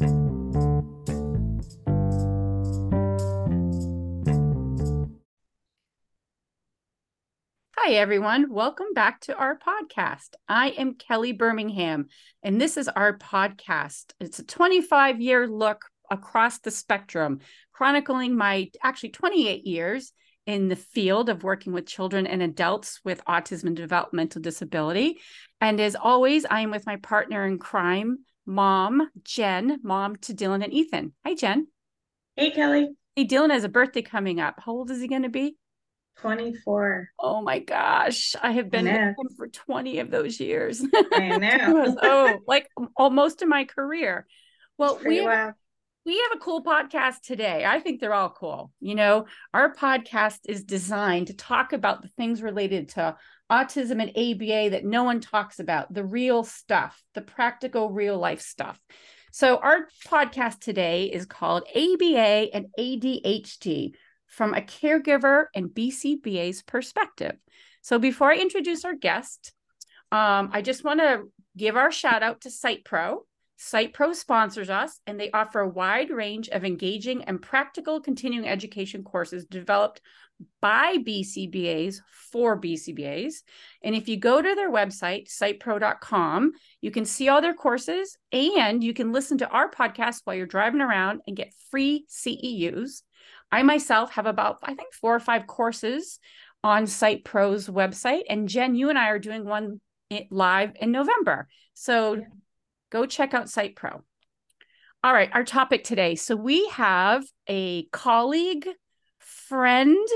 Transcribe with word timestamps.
Hi, 0.00 0.06
everyone. 7.88 8.50
Welcome 8.50 8.94
back 8.94 9.20
to 9.22 9.36
our 9.36 9.58
podcast. 9.58 10.36
I 10.48 10.70
am 10.70 10.94
Kelly 10.94 11.32
Birmingham, 11.32 12.06
and 12.42 12.58
this 12.58 12.78
is 12.78 12.88
our 12.88 13.18
podcast. 13.18 14.14
It's 14.20 14.38
a 14.38 14.44
25 14.44 15.20
year 15.20 15.46
look 15.46 15.84
across 16.10 16.60
the 16.60 16.70
spectrum, 16.70 17.40
chronicling 17.74 18.34
my 18.34 18.70
actually 18.82 19.10
28 19.10 19.66
years 19.66 20.14
in 20.46 20.68
the 20.68 20.76
field 20.76 21.28
of 21.28 21.44
working 21.44 21.74
with 21.74 21.84
children 21.86 22.26
and 22.26 22.42
adults 22.42 23.00
with 23.04 23.22
autism 23.26 23.64
and 23.64 23.76
developmental 23.76 24.40
disability. 24.40 25.18
And 25.60 25.78
as 25.78 25.94
always, 25.94 26.46
I 26.46 26.60
am 26.60 26.70
with 26.70 26.86
my 26.86 26.96
partner 26.96 27.44
in 27.44 27.58
crime, 27.58 28.20
mom, 28.46 29.10
Jen, 29.24 29.78
mom 29.82 30.16
to 30.16 30.34
Dylan 30.34 30.64
and 30.64 30.72
Ethan. 30.72 31.12
Hi, 31.24 31.34
Jen. 31.34 31.68
Hey, 32.36 32.50
Kelly. 32.50 32.90
Hey, 33.16 33.26
Dylan 33.26 33.50
has 33.50 33.64
a 33.64 33.68
birthday 33.68 34.02
coming 34.02 34.40
up. 34.40 34.56
How 34.64 34.72
old 34.72 34.90
is 34.90 35.00
he 35.00 35.08
going 35.08 35.22
to 35.22 35.28
be? 35.28 35.56
24. 36.20 37.08
Oh 37.18 37.42
my 37.42 37.58
gosh. 37.58 38.34
I 38.42 38.52
have 38.52 38.70
been 38.70 38.84
with 38.84 38.94
him 38.94 39.14
for 39.36 39.48
20 39.48 40.00
of 40.00 40.10
those 40.10 40.38
years. 40.38 40.84
I 41.12 41.36
know. 41.38 41.96
oh, 42.02 42.38
like 42.46 42.68
almost 42.96 43.42
in 43.42 43.48
my 43.48 43.64
career. 43.64 44.26
Well, 44.76 45.00
we 45.04 45.18
have. 45.18 45.54
We 46.04 46.16
have 46.16 46.36
a 46.36 46.44
cool 46.44 46.64
podcast 46.64 47.20
today. 47.22 47.64
I 47.66 47.78
think 47.80 48.00
they're 48.00 48.14
all 48.14 48.30
cool. 48.30 48.72
You 48.80 48.94
know, 48.94 49.26
our 49.52 49.74
podcast 49.74 50.38
is 50.48 50.64
designed 50.64 51.26
to 51.26 51.34
talk 51.34 51.72
about 51.72 52.02
the 52.02 52.08
things 52.08 52.42
related 52.42 52.90
to 52.90 53.16
autism 53.50 54.00
and 54.00 54.10
ABA 54.10 54.70
that 54.70 54.84
no 54.84 55.04
one 55.04 55.20
talks 55.20 55.58
about, 55.58 55.92
the 55.92 56.04
real 56.04 56.42
stuff, 56.42 57.02
the 57.14 57.20
practical 57.20 57.90
real 57.90 58.18
life 58.18 58.40
stuff. 58.40 58.80
So, 59.32 59.58
our 59.58 59.88
podcast 60.08 60.60
today 60.60 61.04
is 61.04 61.26
called 61.26 61.64
ABA 61.74 62.48
and 62.54 62.66
ADHD 62.78 63.92
from 64.26 64.54
a 64.54 64.60
caregiver 64.60 65.46
and 65.54 65.68
BCBA's 65.68 66.62
perspective. 66.62 67.36
So 67.82 67.98
before 67.98 68.30
I 68.30 68.36
introduce 68.36 68.84
our 68.84 68.94
guest, 68.94 69.52
um, 70.12 70.50
I 70.52 70.62
just 70.62 70.84
want 70.84 71.00
to 71.00 71.24
give 71.56 71.76
our 71.76 71.90
shout 71.90 72.22
out 72.22 72.42
to 72.42 72.50
Cite 72.50 72.84
Pro. 72.84 73.24
Cite 73.62 73.92
Pro 73.92 74.14
sponsors 74.14 74.70
us, 74.70 75.00
and 75.06 75.20
they 75.20 75.30
offer 75.32 75.60
a 75.60 75.68
wide 75.68 76.08
range 76.08 76.48
of 76.48 76.64
engaging 76.64 77.24
and 77.24 77.42
practical 77.42 78.00
continuing 78.00 78.48
education 78.48 79.04
courses 79.04 79.44
developed 79.44 80.00
by 80.62 80.96
BCBAs 80.96 82.00
for 82.32 82.58
BCBAs. 82.58 83.42
And 83.84 83.94
if 83.94 84.08
you 84.08 84.16
go 84.16 84.40
to 84.40 84.54
their 84.54 84.72
website, 84.72 85.28
citepro.com, 85.28 86.52
you 86.80 86.90
can 86.90 87.04
see 87.04 87.28
all 87.28 87.42
their 87.42 87.52
courses 87.52 88.16
and 88.32 88.82
you 88.82 88.94
can 88.94 89.12
listen 89.12 89.36
to 89.38 89.48
our 89.50 89.70
podcast 89.70 90.22
while 90.24 90.36
you're 90.36 90.46
driving 90.46 90.80
around 90.80 91.20
and 91.26 91.36
get 91.36 91.52
free 91.70 92.06
CEUs. 92.08 93.02
I 93.52 93.62
myself 93.62 94.12
have 94.12 94.24
about, 94.24 94.56
I 94.62 94.72
think, 94.72 94.94
four 94.94 95.14
or 95.14 95.20
five 95.20 95.46
courses 95.46 96.18
on 96.64 96.86
Cite 96.86 97.26
Pro's 97.26 97.68
website. 97.68 98.22
And 98.30 98.48
Jen, 98.48 98.74
you 98.74 98.88
and 98.88 98.98
I 98.98 99.10
are 99.10 99.18
doing 99.18 99.44
one 99.44 99.82
live 100.30 100.72
in 100.80 100.92
November. 100.92 101.46
So 101.74 102.14
yeah. 102.14 102.22
Go 102.90 103.06
check 103.06 103.34
out 103.34 103.48
Cite 103.48 103.76
Pro. 103.76 104.02
All 105.02 105.12
right, 105.12 105.30
our 105.32 105.44
topic 105.44 105.84
today. 105.84 106.14
So 106.14 106.36
we 106.36 106.68
have 106.68 107.24
a 107.46 107.84
colleague, 107.86 108.68
friend, 109.18 110.06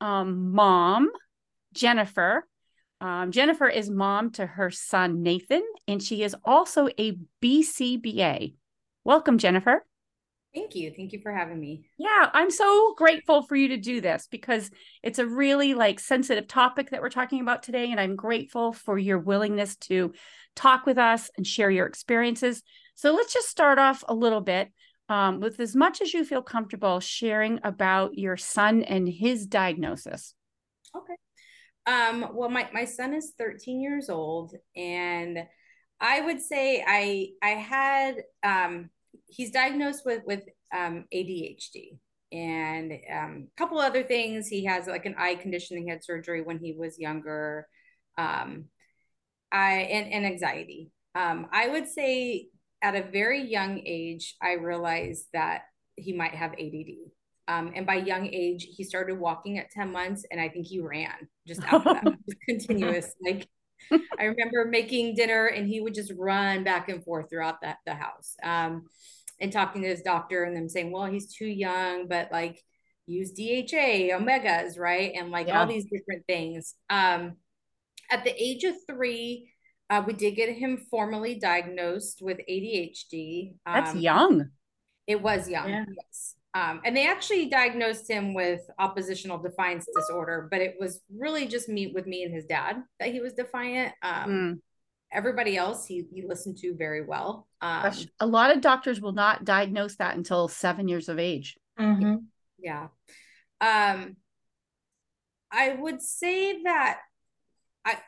um, 0.00 0.52
mom, 0.52 1.10
Jennifer. 1.72 2.46
Um, 3.00 3.32
Jennifer 3.32 3.68
is 3.68 3.90
mom 3.90 4.30
to 4.32 4.46
her 4.46 4.70
son, 4.70 5.22
Nathan, 5.22 5.62
and 5.88 6.02
she 6.02 6.22
is 6.22 6.36
also 6.44 6.88
a 6.98 7.16
BCBA. 7.42 8.54
Welcome, 9.02 9.38
Jennifer. 9.38 9.84
Thank 10.54 10.74
you. 10.74 10.92
Thank 10.96 11.12
you 11.12 11.20
for 11.22 11.32
having 11.32 11.60
me. 11.60 11.88
Yeah, 11.96 12.28
I'm 12.32 12.50
so 12.50 12.94
grateful 12.96 13.42
for 13.42 13.54
you 13.54 13.68
to 13.68 13.76
do 13.76 14.00
this 14.00 14.26
because 14.30 14.70
it's 15.02 15.20
a 15.20 15.26
really 15.26 15.74
like 15.74 16.00
sensitive 16.00 16.48
topic 16.48 16.90
that 16.90 17.00
we're 17.00 17.08
talking 17.08 17.40
about 17.40 17.62
today 17.62 17.90
and 17.90 18.00
I'm 18.00 18.16
grateful 18.16 18.72
for 18.72 18.98
your 18.98 19.18
willingness 19.18 19.76
to 19.76 20.12
talk 20.56 20.86
with 20.86 20.98
us 20.98 21.30
and 21.36 21.46
share 21.46 21.70
your 21.70 21.86
experiences. 21.86 22.62
So 22.96 23.14
let's 23.14 23.32
just 23.32 23.48
start 23.48 23.78
off 23.78 24.02
a 24.08 24.14
little 24.14 24.40
bit 24.40 24.72
um, 25.08 25.38
with 25.40 25.60
as 25.60 25.76
much 25.76 26.00
as 26.00 26.12
you 26.12 26.24
feel 26.24 26.42
comfortable 26.42 26.98
sharing 26.98 27.60
about 27.62 28.18
your 28.18 28.36
son 28.36 28.82
and 28.82 29.08
his 29.08 29.46
diagnosis. 29.46 30.34
Okay. 30.96 31.14
Um, 31.86 32.30
well, 32.34 32.48
my, 32.48 32.68
my 32.72 32.86
son 32.86 33.14
is 33.14 33.34
13 33.38 33.80
years 33.80 34.10
old 34.10 34.54
and 34.74 35.46
I 36.00 36.20
would 36.22 36.40
say 36.40 36.82
I 36.86 37.28
I 37.42 37.50
had 37.50 38.22
um 38.42 38.90
he's 39.30 39.50
diagnosed 39.50 40.04
with 40.04 40.22
with 40.26 40.42
um, 40.76 41.04
ADHD 41.12 41.98
and 42.32 42.92
um, 43.12 43.48
a 43.48 43.58
couple 43.58 43.78
other 43.78 44.02
things. 44.02 44.48
He 44.48 44.64
has 44.64 44.86
like 44.86 45.06
an 45.06 45.16
eye 45.18 45.34
condition. 45.34 45.78
He 45.78 45.88
had 45.88 46.04
surgery 46.04 46.42
when 46.42 46.58
he 46.58 46.72
was 46.72 46.98
younger. 46.98 47.66
Um, 48.18 48.66
I 49.52 49.72
and, 49.72 50.12
and 50.12 50.26
anxiety. 50.26 50.90
Um, 51.14 51.48
I 51.52 51.68
would 51.68 51.88
say 51.88 52.48
at 52.82 52.94
a 52.94 53.02
very 53.10 53.42
young 53.42 53.80
age, 53.84 54.36
I 54.40 54.52
realized 54.52 55.26
that 55.32 55.62
he 55.96 56.12
might 56.12 56.34
have 56.34 56.52
ADD. 56.52 57.10
Um, 57.48 57.72
and 57.74 57.84
by 57.84 57.96
young 57.96 58.26
age, 58.32 58.68
he 58.70 58.84
started 58.84 59.18
walking 59.18 59.58
at 59.58 59.70
10 59.72 59.90
months, 59.90 60.24
and 60.30 60.40
I 60.40 60.48
think 60.48 60.66
he 60.66 60.78
ran 60.78 61.28
just 61.48 61.62
after 61.64 61.94
that, 61.94 62.04
just 62.28 62.40
continuous. 62.48 63.12
Like 63.24 63.48
I 63.92 64.24
remember 64.24 64.66
making 64.66 65.16
dinner, 65.16 65.46
and 65.46 65.66
he 65.66 65.80
would 65.80 65.94
just 65.94 66.12
run 66.16 66.62
back 66.62 66.88
and 66.88 67.02
forth 67.02 67.28
throughout 67.28 67.60
the, 67.60 67.74
the 67.86 67.94
house. 67.94 68.36
Um, 68.42 68.84
and 69.40 69.52
talking 69.52 69.82
to 69.82 69.88
his 69.88 70.02
doctor 70.02 70.44
and 70.44 70.56
them 70.56 70.68
saying, 70.68 70.92
well, 70.92 71.06
he's 71.06 71.34
too 71.34 71.46
young, 71.46 72.08
but 72.08 72.30
like 72.30 72.62
use 73.06 73.32
DHA, 73.32 74.12
omegas, 74.16 74.78
right? 74.78 75.12
And 75.16 75.30
like 75.30 75.48
yeah. 75.48 75.60
all 75.60 75.66
these 75.66 75.84
different 75.84 76.26
things. 76.26 76.74
Um, 76.88 77.36
at 78.10 78.24
the 78.24 78.34
age 78.42 78.64
of 78.64 78.74
three, 78.88 79.52
uh, 79.88 80.02
we 80.06 80.12
did 80.12 80.36
get 80.36 80.54
him 80.54 80.86
formally 80.90 81.34
diagnosed 81.36 82.20
with 82.22 82.38
ADHD. 82.48 83.54
Um, 83.66 83.74
That's 83.74 83.94
young. 83.94 84.50
It 85.06 85.20
was 85.20 85.48
young, 85.48 85.68
yeah. 85.68 85.84
yes. 85.88 86.34
Um, 86.52 86.80
and 86.84 86.96
they 86.96 87.06
actually 87.06 87.48
diagnosed 87.48 88.10
him 88.10 88.34
with 88.34 88.60
oppositional 88.78 89.38
defiance 89.38 89.86
disorder, 89.94 90.48
but 90.50 90.60
it 90.60 90.76
was 90.78 91.00
really 91.16 91.46
just 91.46 91.68
me 91.68 91.92
with 91.94 92.06
me 92.06 92.24
and 92.24 92.34
his 92.34 92.44
dad 92.44 92.82
that 92.98 93.12
he 93.12 93.20
was 93.20 93.32
defiant. 93.32 93.94
Um, 94.02 94.30
mm 94.30 94.58
everybody 95.12 95.56
else 95.56 95.86
he, 95.86 96.04
he 96.12 96.22
listened 96.26 96.56
to 96.58 96.74
very 96.74 97.04
well. 97.04 97.46
Um, 97.62 97.92
a 98.20 98.26
lot 98.26 98.54
of 98.54 98.62
doctors 98.62 99.00
will 99.00 99.12
not 99.12 99.44
diagnose 99.44 99.96
that 99.96 100.16
until 100.16 100.48
seven 100.48 100.88
years 100.88 101.08
of 101.08 101.18
age. 101.18 101.58
Mm-hmm. 101.78 102.16
Yeah. 102.58 102.88
Um, 103.60 104.16
I 105.52 105.74
would 105.74 106.00
say 106.00 106.62
that 106.62 107.00
I, 107.84 107.98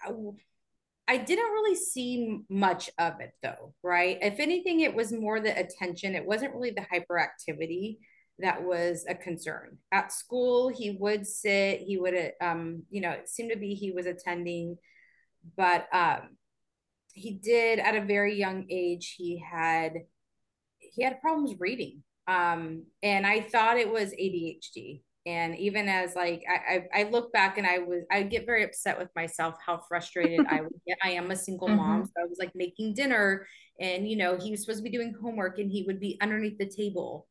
I 1.08 1.16
didn't 1.18 1.52
really 1.52 1.76
see 1.76 2.38
much 2.48 2.88
of 2.98 3.20
it 3.20 3.32
though, 3.42 3.74
right? 3.82 4.18
If 4.22 4.40
anything, 4.40 4.80
it 4.80 4.94
was 4.94 5.12
more 5.12 5.40
the 5.40 5.58
attention. 5.58 6.14
It 6.14 6.26
wasn't 6.26 6.54
really 6.54 6.70
the 6.70 6.86
hyperactivity 6.92 7.98
that 8.38 8.62
was 8.62 9.04
a 9.08 9.14
concern. 9.14 9.78
At 9.90 10.12
school, 10.12 10.68
he 10.68 10.96
would 10.98 11.26
sit, 11.26 11.80
he 11.80 11.98
would, 11.98 12.32
um, 12.40 12.84
you 12.90 13.00
know, 13.00 13.10
it 13.10 13.28
seemed 13.28 13.50
to 13.52 13.58
be 13.58 13.74
he 13.74 13.92
was 13.92 14.06
attending, 14.06 14.78
but 15.56 15.86
um, 15.92 16.36
he 17.12 17.32
did 17.32 17.78
at 17.78 17.94
a 17.96 18.00
very 18.00 18.34
young 18.36 18.66
age 18.70 19.14
he 19.16 19.38
had 19.38 19.94
he 20.78 21.02
had 21.02 21.20
problems 21.20 21.54
reading. 21.58 22.02
Um 22.28 22.84
and 23.02 23.26
i 23.26 23.40
thought 23.40 23.78
it 23.78 23.92
was 23.92 24.12
adhd 24.12 25.02
and 25.26 25.56
even 25.58 25.88
as 25.88 26.14
like 26.14 26.42
I, 26.48 26.88
I, 26.94 27.00
I 27.00 27.02
look 27.10 27.32
back 27.32 27.58
and 27.58 27.66
i 27.66 27.78
was 27.78 28.02
i 28.10 28.22
get 28.22 28.46
very 28.46 28.64
upset 28.64 28.98
with 28.98 29.08
myself 29.16 29.56
how 29.64 29.78
frustrated 29.88 30.46
i 30.48 30.60
would 30.60 30.72
get. 30.86 30.98
I 31.02 31.10
am 31.10 31.30
a 31.30 31.36
single 31.36 31.68
mm-hmm. 31.68 31.76
mom 31.76 32.04
so 32.04 32.12
i 32.22 32.26
was 32.26 32.38
like 32.38 32.52
making 32.54 32.94
dinner 32.94 33.46
and 33.80 34.08
you 34.08 34.16
know 34.16 34.36
he 34.36 34.52
was 34.52 34.60
supposed 34.60 34.78
to 34.78 34.84
be 34.84 34.96
doing 34.96 35.14
homework 35.20 35.58
and 35.58 35.70
he 35.70 35.82
would 35.82 36.00
be 36.00 36.18
underneath 36.20 36.58
the 36.58 36.66
table. 36.68 37.26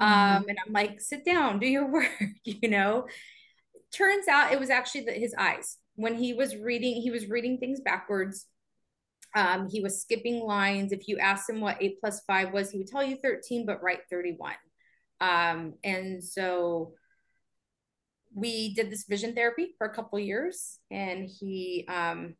Mm-hmm. 0.00 0.36
um 0.36 0.44
and 0.48 0.58
i'm 0.66 0.72
like 0.72 1.00
sit 1.00 1.24
down 1.24 1.60
do 1.60 1.66
your 1.66 1.90
work 1.92 2.10
you 2.44 2.68
know? 2.68 3.06
Turns 3.92 4.26
out 4.26 4.52
it 4.52 4.58
was 4.58 4.70
actually 4.70 5.02
the, 5.02 5.12
his 5.12 5.34
eyes. 5.36 5.76
When 5.96 6.14
he 6.14 6.32
was 6.32 6.56
reading 6.56 7.00
he 7.02 7.10
was 7.10 7.28
reading 7.28 7.58
things 7.58 7.80
backwards 7.80 8.46
um, 9.34 9.68
he 9.70 9.80
was 9.80 10.00
skipping 10.00 10.40
lines. 10.40 10.92
If 10.92 11.08
you 11.08 11.18
asked 11.18 11.48
him 11.48 11.60
what 11.60 11.78
eight 11.80 12.00
plus 12.00 12.22
five 12.26 12.52
was, 12.52 12.70
he 12.70 12.78
would 12.78 12.88
tell 12.88 13.02
you 13.02 13.16
13, 13.22 13.66
but 13.66 13.82
write 13.82 14.00
31. 14.10 14.54
Um, 15.20 15.74
and 15.84 16.22
so 16.22 16.94
we 18.34 18.74
did 18.74 18.90
this 18.90 19.04
vision 19.04 19.34
therapy 19.34 19.74
for 19.78 19.86
a 19.86 19.94
couple 19.94 20.18
years 20.18 20.78
and 20.90 21.28
he 21.28 21.86
um, 21.88 22.34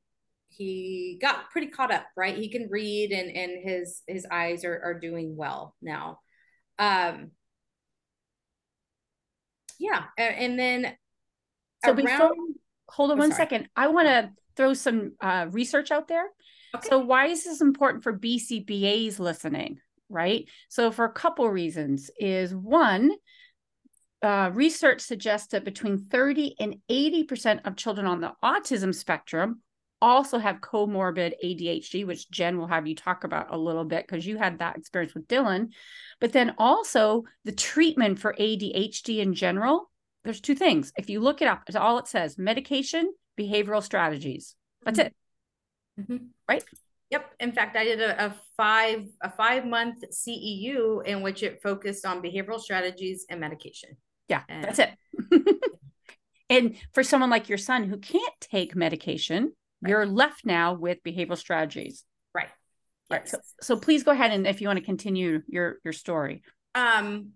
he 0.48 1.18
got 1.20 1.50
pretty 1.50 1.68
caught 1.68 1.92
up, 1.92 2.06
right? 2.16 2.36
He 2.36 2.48
can 2.48 2.68
read 2.70 3.12
and 3.12 3.34
and 3.34 3.62
his 3.62 4.02
his 4.06 4.26
eyes 4.30 4.64
are, 4.64 4.80
are 4.84 4.98
doing 4.98 5.36
well 5.36 5.74
now. 5.80 6.18
Um, 6.78 7.30
yeah, 9.78 10.04
and, 10.18 10.34
and 10.36 10.58
then 10.58 10.96
so 11.84 11.92
around, 11.92 11.96
before 11.96 12.32
hold 12.88 13.10
on 13.12 13.18
oh, 13.18 13.20
one 13.20 13.30
sorry. 13.30 13.38
second, 13.38 13.68
I 13.76 13.88
want 13.88 14.08
to 14.08 14.30
throw 14.56 14.74
some 14.74 15.12
uh, 15.20 15.46
research 15.50 15.90
out 15.90 16.08
there. 16.08 16.26
Okay. 16.74 16.88
So 16.88 16.98
why 16.98 17.26
is 17.26 17.44
this 17.44 17.60
important 17.60 18.02
for 18.02 18.12
BCBAs 18.12 19.18
listening? 19.18 19.80
right? 20.12 20.46
So 20.68 20.92
for 20.92 21.04
a 21.04 21.12
couple 21.12 21.48
reasons 21.48 22.10
is 22.18 22.54
one, 22.54 23.10
uh, 24.22 24.50
research 24.52 25.00
suggests 25.00 25.48
that 25.48 25.64
between 25.64 26.06
30 26.06 26.54
and 26.60 26.76
80% 26.88 27.66
of 27.66 27.76
children 27.76 28.06
on 28.06 28.20
the 28.20 28.32
autism 28.44 28.94
spectrum 28.94 29.62
also 30.00 30.38
have 30.38 30.60
comorbid 30.60 31.32
ADHD, 31.42 32.06
which 32.06 32.30
Jen 32.30 32.58
will 32.58 32.66
have 32.66 32.86
you 32.86 32.94
talk 32.94 33.24
about 33.24 33.52
a 33.52 33.58
little 33.58 33.84
bit 33.84 34.06
because 34.06 34.26
you 34.26 34.36
had 34.36 34.58
that 34.58 34.76
experience 34.76 35.14
with 35.14 35.26
Dylan. 35.26 35.68
But 36.20 36.32
then 36.32 36.54
also 36.58 37.24
the 37.44 37.52
treatment 37.52 38.18
for 38.18 38.34
ADHD 38.38 39.18
in 39.18 39.34
general, 39.34 39.90
there's 40.24 40.40
two 40.40 40.54
things. 40.54 40.92
If 40.96 41.08
you 41.08 41.20
look 41.20 41.42
it 41.42 41.48
up, 41.48 41.62
it's 41.66 41.76
all 41.76 41.98
it 41.98 42.06
says 42.06 42.38
medication, 42.38 43.12
behavioral 43.38 43.82
strategies. 43.82 44.54
That's 44.84 44.98
it. 44.98 45.14
Mhm. 46.00 46.28
Right? 46.48 46.64
Yep. 47.10 47.34
In 47.40 47.52
fact, 47.52 47.76
I 47.76 47.84
did 47.84 48.00
a, 48.00 48.26
a 48.26 48.34
five 48.56 49.06
a 49.20 49.30
five 49.30 49.66
month 49.66 50.02
CEU 50.10 51.04
in 51.04 51.20
which 51.22 51.42
it 51.42 51.60
focused 51.62 52.06
on 52.06 52.22
behavioral 52.22 52.58
strategies 52.60 53.26
and 53.28 53.38
medication. 53.40 53.90
Yeah, 54.28 54.42
And- 54.48 54.64
that's 54.64 54.78
it. 54.78 54.90
and 56.50 56.76
for 56.92 57.02
someone 57.02 57.30
like 57.30 57.48
your 57.48 57.58
son 57.58 57.84
who 57.84 57.98
can't 57.98 58.34
take 58.40 58.74
medication, 58.74 59.52
Right. 59.82 59.90
you're 59.90 60.06
left 60.06 60.46
now 60.46 60.74
with 60.74 61.02
behavioral 61.02 61.36
strategies. 61.36 62.04
Right. 62.34 62.48
Right. 63.10 63.22
Yes. 63.24 63.30
So, 63.32 63.38
so 63.60 63.76
please 63.76 64.04
go 64.04 64.12
ahead 64.12 64.30
and 64.32 64.46
if 64.46 64.60
you 64.60 64.68
want 64.68 64.78
to 64.78 64.84
continue 64.84 65.42
your 65.48 65.78
your 65.84 65.92
story. 65.92 66.42
Um, 66.74 67.32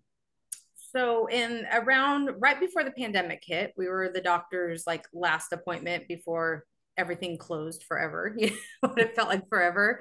so 0.95 1.27
in 1.27 1.67
around 1.71 2.31
right 2.39 2.59
before 2.59 2.83
the 2.85 2.93
pandemic 2.93 3.43
hit, 3.45 3.75
we 3.77 3.89
were 3.89 4.11
the 4.15 4.21
doctor's 4.23 4.87
like 4.87 5.05
last 5.13 5.53
appointment 5.53 6.09
before 6.09 6.65
everything 6.97 7.39
closed 7.39 7.85
forever. 7.85 8.37
You 8.39 8.51
know 8.51 8.91
what 8.91 8.99
it 8.99 9.15
felt 9.15 9.29
like 9.29 9.49
forever. 9.49 10.01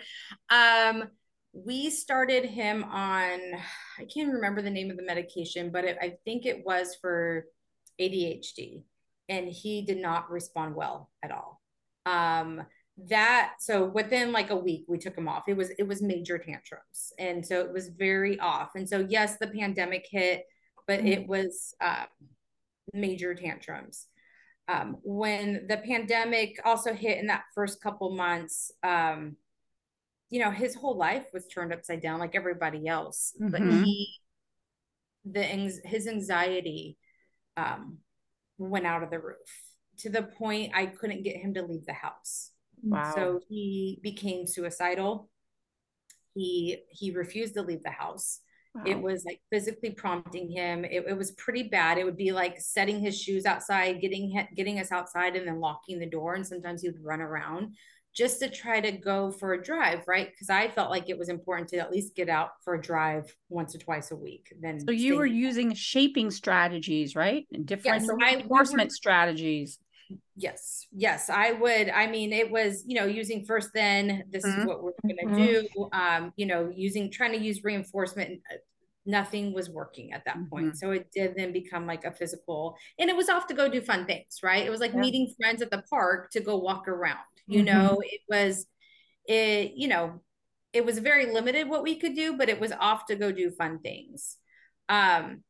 Um, 0.49 1.05
we 1.53 1.89
started 1.89 2.45
him 2.45 2.83
on 2.83 3.39
I 3.99 4.05
can't 4.13 4.33
remember 4.33 4.61
the 4.61 4.69
name 4.69 4.91
of 4.91 4.97
the 4.97 5.03
medication, 5.03 5.71
but 5.71 5.85
it, 5.85 5.97
I 6.01 6.15
think 6.25 6.45
it 6.45 6.65
was 6.65 6.95
for 7.01 7.45
ADHD, 7.99 8.83
and 9.29 9.47
he 9.47 9.83
did 9.83 9.97
not 9.97 10.29
respond 10.29 10.75
well 10.75 11.09
at 11.23 11.31
all. 11.31 11.61
Um, 12.05 12.65
that 13.09 13.55
so 13.59 13.85
within 13.85 14.31
like 14.31 14.51
a 14.51 14.55
week 14.55 14.85
we 14.87 14.97
took 14.97 15.17
him 15.17 15.27
off 15.27 15.43
it 15.49 15.57
was 15.57 15.69
it 15.77 15.85
was 15.85 16.01
major 16.01 16.37
tantrums 16.37 17.11
and 17.19 17.45
so 17.45 17.59
it 17.59 17.71
was 17.71 17.89
very 17.89 18.39
off 18.39 18.69
and 18.75 18.87
so 18.87 19.05
yes 19.09 19.37
the 19.37 19.47
pandemic 19.47 20.07
hit 20.09 20.45
but 20.87 21.01
it 21.01 21.27
was 21.27 21.73
um, 21.81 22.05
major 22.93 23.35
tantrums 23.35 24.07
um, 24.67 24.97
when 25.03 25.67
the 25.67 25.77
pandemic 25.77 26.59
also 26.65 26.93
hit 26.93 27.19
in 27.19 27.27
that 27.27 27.43
first 27.53 27.81
couple 27.81 28.15
months 28.15 28.71
um, 28.83 29.35
you 30.29 30.39
know 30.39 30.51
his 30.51 30.73
whole 30.75 30.97
life 30.97 31.25
was 31.33 31.47
turned 31.47 31.71
upside 31.73 32.01
down 32.01 32.19
like 32.19 32.35
everybody 32.35 32.87
else 32.87 33.33
but 33.39 33.61
Mhm. 33.61 33.83
he 33.85 34.07
the 35.25 35.43
his 35.43 36.07
anxiety 36.07 36.97
um, 37.57 37.99
went 38.57 38.85
out 38.85 39.03
of 39.03 39.09
the 39.09 39.19
roof 39.19 39.37
to 39.97 40.09
the 40.09 40.23
point 40.23 40.71
i 40.75 40.85
couldn't 40.85 41.23
get 41.23 41.37
him 41.37 41.53
to 41.53 41.61
leave 41.63 41.85
the 41.85 41.93
house 41.93 42.51
Wow. 42.83 43.13
so 43.15 43.39
he 43.49 43.99
became 44.03 44.45
suicidal. 44.45 45.29
He 46.35 46.83
he 46.89 47.11
refused 47.11 47.53
to 47.55 47.61
leave 47.63 47.81
the 47.81 47.89
house. 47.89 48.41
It 48.85 49.01
was 49.01 49.23
like 49.25 49.39
physically 49.51 49.91
prompting 49.91 50.49
him. 50.49 50.83
It, 50.85 51.05
it 51.07 51.17
was 51.17 51.31
pretty 51.31 51.63
bad. 51.63 51.97
It 51.97 52.03
would 52.03 52.17
be 52.17 52.31
like 52.31 52.59
setting 52.59 52.99
his 52.99 53.19
shoes 53.19 53.45
outside, 53.45 54.01
getting 54.01 54.45
getting 54.55 54.79
us 54.79 54.91
outside, 54.91 55.35
and 55.35 55.47
then 55.47 55.59
locking 55.59 55.99
the 55.99 56.05
door. 56.09 56.33
And 56.35 56.45
sometimes 56.45 56.81
he 56.81 56.89
would 56.89 57.03
run 57.03 57.21
around 57.21 57.75
just 58.15 58.39
to 58.39 58.49
try 58.49 58.79
to 58.79 58.93
go 58.93 59.29
for 59.29 59.53
a 59.53 59.61
drive, 59.61 60.07
right? 60.07 60.29
Because 60.31 60.49
I 60.49 60.69
felt 60.69 60.89
like 60.89 61.09
it 61.09 61.17
was 61.17 61.27
important 61.27 61.67
to 61.69 61.77
at 61.77 61.91
least 61.91 62.15
get 62.15 62.29
out 62.29 62.51
for 62.63 62.75
a 62.75 62.81
drive 62.81 63.35
once 63.49 63.75
or 63.75 63.79
twice 63.79 64.11
a 64.11 64.15
week. 64.15 64.53
Then 64.61 64.79
So 64.79 64.91
you 64.91 65.17
were 65.17 65.25
using 65.25 65.73
shaping 65.73 66.31
strategies, 66.31 67.13
right? 67.15 67.45
And 67.51 67.65
different 67.65 68.05
so 68.05 68.17
I- 68.21 68.35
reinforcement 68.35 68.93
strategies. 68.93 69.79
Yes, 70.35 70.85
yes, 70.91 71.29
I 71.29 71.53
would. 71.53 71.89
I 71.89 72.07
mean, 72.07 72.33
it 72.33 72.51
was, 72.51 72.83
you 72.85 72.95
know, 72.95 73.05
using 73.05 73.45
first 73.45 73.71
then, 73.73 74.25
this 74.31 74.43
Mhm. 74.45 74.59
is 74.59 74.65
what 74.65 74.83
we're 74.83 74.91
gonna 75.03 75.31
Mhm. 75.31 75.63
do. 75.73 75.89
Um, 75.93 76.33
you 76.35 76.45
know, 76.45 76.71
using 76.75 77.09
trying 77.11 77.31
to 77.31 77.37
use 77.39 77.63
reinforcement. 77.63 78.41
uh, 78.51 78.57
Nothing 79.07 79.53
was 79.53 79.69
working 79.69 80.13
at 80.13 80.25
that 80.25 80.37
point. 80.49 80.65
Mhm. 80.69 80.77
So 80.77 80.89
it 80.89 81.11
did 81.13 81.35
then 81.35 81.53
become 81.53 81.85
like 81.85 82.05
a 82.05 82.11
physical, 82.11 82.75
and 82.97 83.07
it 83.07 83.15
was 83.15 83.29
off 83.29 83.45
to 83.47 83.53
go 83.53 83.69
do 83.69 83.79
fun 83.79 84.07
things, 84.07 84.39
right? 84.41 84.65
It 84.65 84.71
was 84.71 84.79
like 84.79 84.95
Yeah. 84.95 85.01
meeting 85.01 85.31
friends 85.39 85.61
at 85.61 85.69
the 85.69 85.83
park 85.91 86.31
to 86.31 86.39
go 86.39 86.57
walk 86.57 86.87
around. 86.87 87.19
You 87.47 87.61
Mhm. 87.61 87.65
know, 87.65 88.01
it 88.03 88.21
was 88.27 88.65
it, 89.27 89.73
you 89.75 89.87
know, 89.87 90.21
it 90.73 90.83
was 90.85 90.97
very 90.99 91.27
limited 91.31 91.69
what 91.69 91.83
we 91.83 91.97
could 91.99 92.15
do, 92.15 92.35
but 92.35 92.49
it 92.49 92.59
was 92.59 92.71
off 92.71 93.05
to 93.07 93.15
go 93.15 93.31
do 93.31 93.51
fun 93.51 93.79
things. 93.79 94.37
Um, 94.89 95.43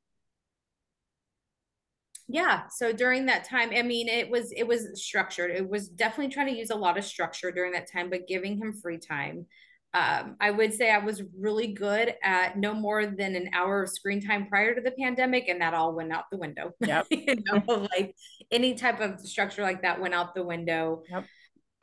yeah 2.27 2.63
so 2.69 2.91
during 2.91 3.25
that 3.27 3.43
time 3.47 3.69
i 3.75 3.81
mean 3.81 4.07
it 4.07 4.29
was 4.29 4.51
it 4.51 4.67
was 4.67 4.87
structured 5.01 5.51
it 5.51 5.67
was 5.67 5.87
definitely 5.89 6.33
trying 6.33 6.47
to 6.47 6.57
use 6.57 6.69
a 6.71 6.75
lot 6.75 6.97
of 6.97 7.03
structure 7.05 7.51
during 7.51 7.71
that 7.71 7.91
time 7.91 8.09
but 8.09 8.27
giving 8.27 8.57
him 8.57 8.73
free 8.73 8.97
time 8.97 9.45
um, 9.93 10.35
i 10.41 10.49
would 10.49 10.73
say 10.73 10.89
i 10.91 10.97
was 10.97 11.21
really 11.39 11.67
good 11.67 12.13
at 12.23 12.57
no 12.57 12.73
more 12.73 13.05
than 13.05 13.35
an 13.35 13.49
hour 13.53 13.83
of 13.83 13.89
screen 13.89 14.21
time 14.21 14.47
prior 14.47 14.73
to 14.73 14.81
the 14.81 14.91
pandemic 14.91 15.47
and 15.47 15.61
that 15.61 15.73
all 15.73 15.93
went 15.93 16.11
out 16.11 16.25
the 16.31 16.37
window 16.37 16.71
Yep. 16.79 17.07
you 17.11 17.35
know 17.45 17.87
like 17.95 18.15
any 18.51 18.73
type 18.73 18.99
of 19.01 19.19
structure 19.21 19.61
like 19.61 19.83
that 19.83 20.01
went 20.01 20.13
out 20.13 20.33
the 20.33 20.43
window 20.43 21.03
Yep. 21.09 21.25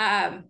um 0.01 0.45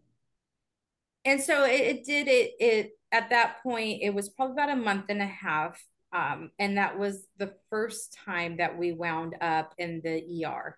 and 1.24 1.40
so 1.40 1.64
it, 1.64 1.80
it 1.80 2.04
did 2.04 2.28
it 2.28 2.52
it 2.58 2.90
at 3.12 3.30
that 3.30 3.62
point 3.62 4.00
it 4.02 4.14
was 4.14 4.30
probably 4.30 4.54
about 4.54 4.70
a 4.70 4.76
month 4.76 5.04
and 5.10 5.20
a 5.22 5.26
half 5.26 5.80
um, 6.12 6.50
and 6.58 6.76
that 6.76 6.98
was 6.98 7.26
the 7.38 7.54
first 7.70 8.16
time 8.24 8.58
that 8.58 8.76
we 8.78 8.92
wound 8.92 9.34
up 9.40 9.74
in 9.78 10.00
the 10.04 10.44
ER 10.44 10.76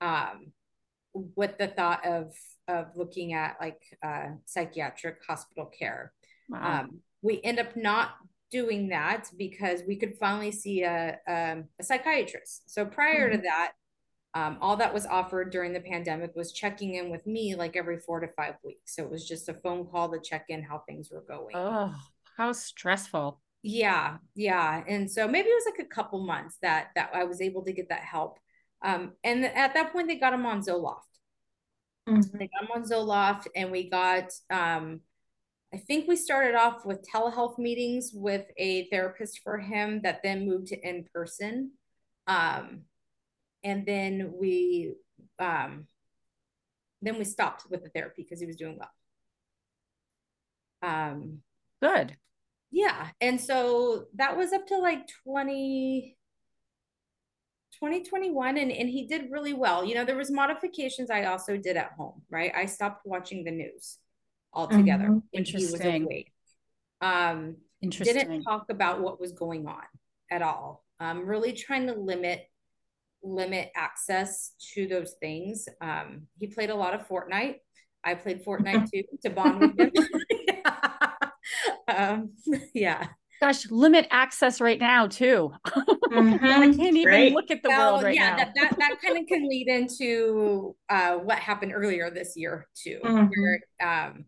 um, 0.00 0.52
with 1.12 1.58
the 1.58 1.68
thought 1.68 2.06
of 2.06 2.32
of 2.68 2.86
looking 2.96 3.34
at 3.34 3.56
like 3.60 3.82
uh, 4.02 4.28
psychiatric 4.46 5.18
hospital 5.26 5.66
care. 5.66 6.12
Wow. 6.48 6.80
Um, 6.80 7.00
we 7.20 7.40
end 7.42 7.58
up 7.58 7.76
not 7.76 8.14
doing 8.50 8.88
that 8.88 9.28
because 9.36 9.82
we 9.86 9.96
could 9.96 10.16
finally 10.18 10.52
see 10.52 10.82
a, 10.82 11.18
um, 11.26 11.64
a 11.80 11.82
psychiatrist. 11.82 12.70
So 12.70 12.84
prior 12.84 13.30
to 13.30 13.38
that, 13.38 13.72
um, 14.34 14.58
all 14.60 14.76
that 14.76 14.94
was 14.94 15.06
offered 15.06 15.50
during 15.50 15.72
the 15.72 15.80
pandemic 15.80 16.34
was 16.34 16.52
checking 16.52 16.94
in 16.94 17.10
with 17.10 17.26
me 17.26 17.54
like 17.54 17.76
every 17.76 17.98
four 17.98 18.20
to 18.20 18.28
five 18.28 18.54
weeks. 18.64 18.94
So 18.96 19.02
it 19.02 19.10
was 19.10 19.26
just 19.26 19.48
a 19.48 19.54
phone 19.54 19.86
call 19.86 20.10
to 20.10 20.20
check 20.20 20.46
in 20.48 20.62
how 20.62 20.82
things 20.86 21.10
were 21.10 21.24
going. 21.26 21.54
oh, 21.54 21.94
how 22.36 22.52
stressful. 22.52 23.40
Yeah, 23.62 24.18
yeah. 24.34 24.82
And 24.88 25.10
so 25.10 25.28
maybe 25.28 25.48
it 25.48 25.54
was 25.54 25.72
like 25.72 25.86
a 25.86 25.94
couple 25.94 26.24
months 26.26 26.56
that 26.62 26.88
that 26.96 27.10
I 27.14 27.24
was 27.24 27.40
able 27.40 27.64
to 27.64 27.72
get 27.72 27.88
that 27.90 28.02
help. 28.02 28.38
Um, 28.82 29.12
and 29.22 29.44
at 29.44 29.74
that 29.74 29.92
point 29.92 30.08
they 30.08 30.16
got 30.16 30.34
him 30.34 30.44
on 30.46 30.62
Zoloft. 30.62 31.02
Mhm. 32.08 32.32
They 32.32 32.48
got 32.48 32.64
him 32.64 32.70
on 32.74 32.82
Zoloft 32.82 33.46
and 33.54 33.70
we 33.70 33.88
got 33.88 34.32
um 34.50 35.00
I 35.72 35.78
think 35.78 36.06
we 36.08 36.16
started 36.16 36.54
off 36.54 36.84
with 36.84 37.06
telehealth 37.08 37.58
meetings 37.58 38.10
with 38.12 38.46
a 38.58 38.88
therapist 38.90 39.40
for 39.42 39.58
him 39.58 40.02
that 40.02 40.22
then 40.22 40.46
moved 40.46 40.68
to 40.68 40.88
in 40.88 41.06
person. 41.14 41.72
Um 42.26 42.82
and 43.62 43.86
then 43.86 44.32
we 44.38 44.94
um 45.38 45.86
then 47.00 47.18
we 47.18 47.24
stopped 47.24 47.66
with 47.70 47.82
the 47.84 47.90
therapy 47.90 48.22
because 48.22 48.40
he 48.40 48.46
was 48.46 48.56
doing 48.56 48.78
well. 48.78 48.90
Um 50.82 51.42
Good. 51.80 52.16
Yeah. 52.72 53.08
And 53.20 53.40
so 53.40 54.06
that 54.16 54.36
was 54.36 54.52
up 54.52 54.66
to 54.68 54.78
like 54.78 55.06
20, 55.24 56.16
2021 57.78 58.56
and, 58.56 58.72
and 58.72 58.88
he 58.88 59.06
did 59.06 59.30
really 59.30 59.52
well. 59.52 59.84
You 59.84 59.94
know, 59.94 60.04
there 60.04 60.16
was 60.16 60.30
modifications 60.30 61.10
I 61.10 61.24
also 61.24 61.56
did 61.56 61.76
at 61.76 61.92
home, 61.92 62.22
right? 62.30 62.52
I 62.54 62.66
stopped 62.66 63.06
watching 63.06 63.44
the 63.44 63.50
news 63.50 63.98
altogether 64.52 65.04
Mhm. 65.06 65.14
was 65.14 65.32
Interesting. 65.32 66.24
Um, 67.00 67.56
Interesting. 67.80 68.16
didn't 68.16 68.42
talk 68.44 68.66
about 68.70 69.00
what 69.00 69.20
was 69.20 69.32
going 69.32 69.66
on 69.66 69.84
at 70.30 70.42
all. 70.42 70.84
Um, 71.00 71.26
really 71.26 71.52
trying 71.52 71.86
to 71.86 71.94
limit 71.94 72.48
limit 73.24 73.70
access 73.76 74.52
to 74.74 74.88
those 74.88 75.12
things. 75.20 75.68
Um, 75.80 76.26
he 76.38 76.48
played 76.48 76.70
a 76.70 76.74
lot 76.74 76.92
of 76.92 77.06
Fortnite. 77.06 77.60
I 78.02 78.14
played 78.16 78.44
Fortnite 78.44 78.90
too 78.92 79.04
to 79.22 79.30
bond 79.30 79.60
with 79.60 79.78
him. 79.78 79.92
um, 81.96 82.30
yeah. 82.74 83.08
Gosh, 83.40 83.68
limit 83.70 84.06
access 84.10 84.60
right 84.60 84.78
now 84.78 85.08
too. 85.08 85.52
I 85.64 85.74
Mhm. 86.10 86.76
can't 86.76 86.96
even 86.96 87.22
Right. 87.22 87.32
look 87.32 87.50
at 87.50 87.62
the 87.62 87.70
Well, 87.70 87.72
world 87.72 88.02
right 88.02 88.18
yeah, 88.18 88.20
now. 88.20 88.36
that 88.36 88.50
that, 88.54 88.74
that 88.78 89.00
kind 89.02 89.16
of 89.16 89.26
can 89.26 89.48
lead 89.48 89.68
into 89.68 90.76
uh, 90.90 91.14
what 91.16 91.38
happened 91.38 91.72
earlier 91.74 92.10
this 92.10 92.34
year 92.36 92.66
too. 92.74 93.00
Mhm. 93.04 93.52
Where, 93.80 93.88
um, 93.88 94.26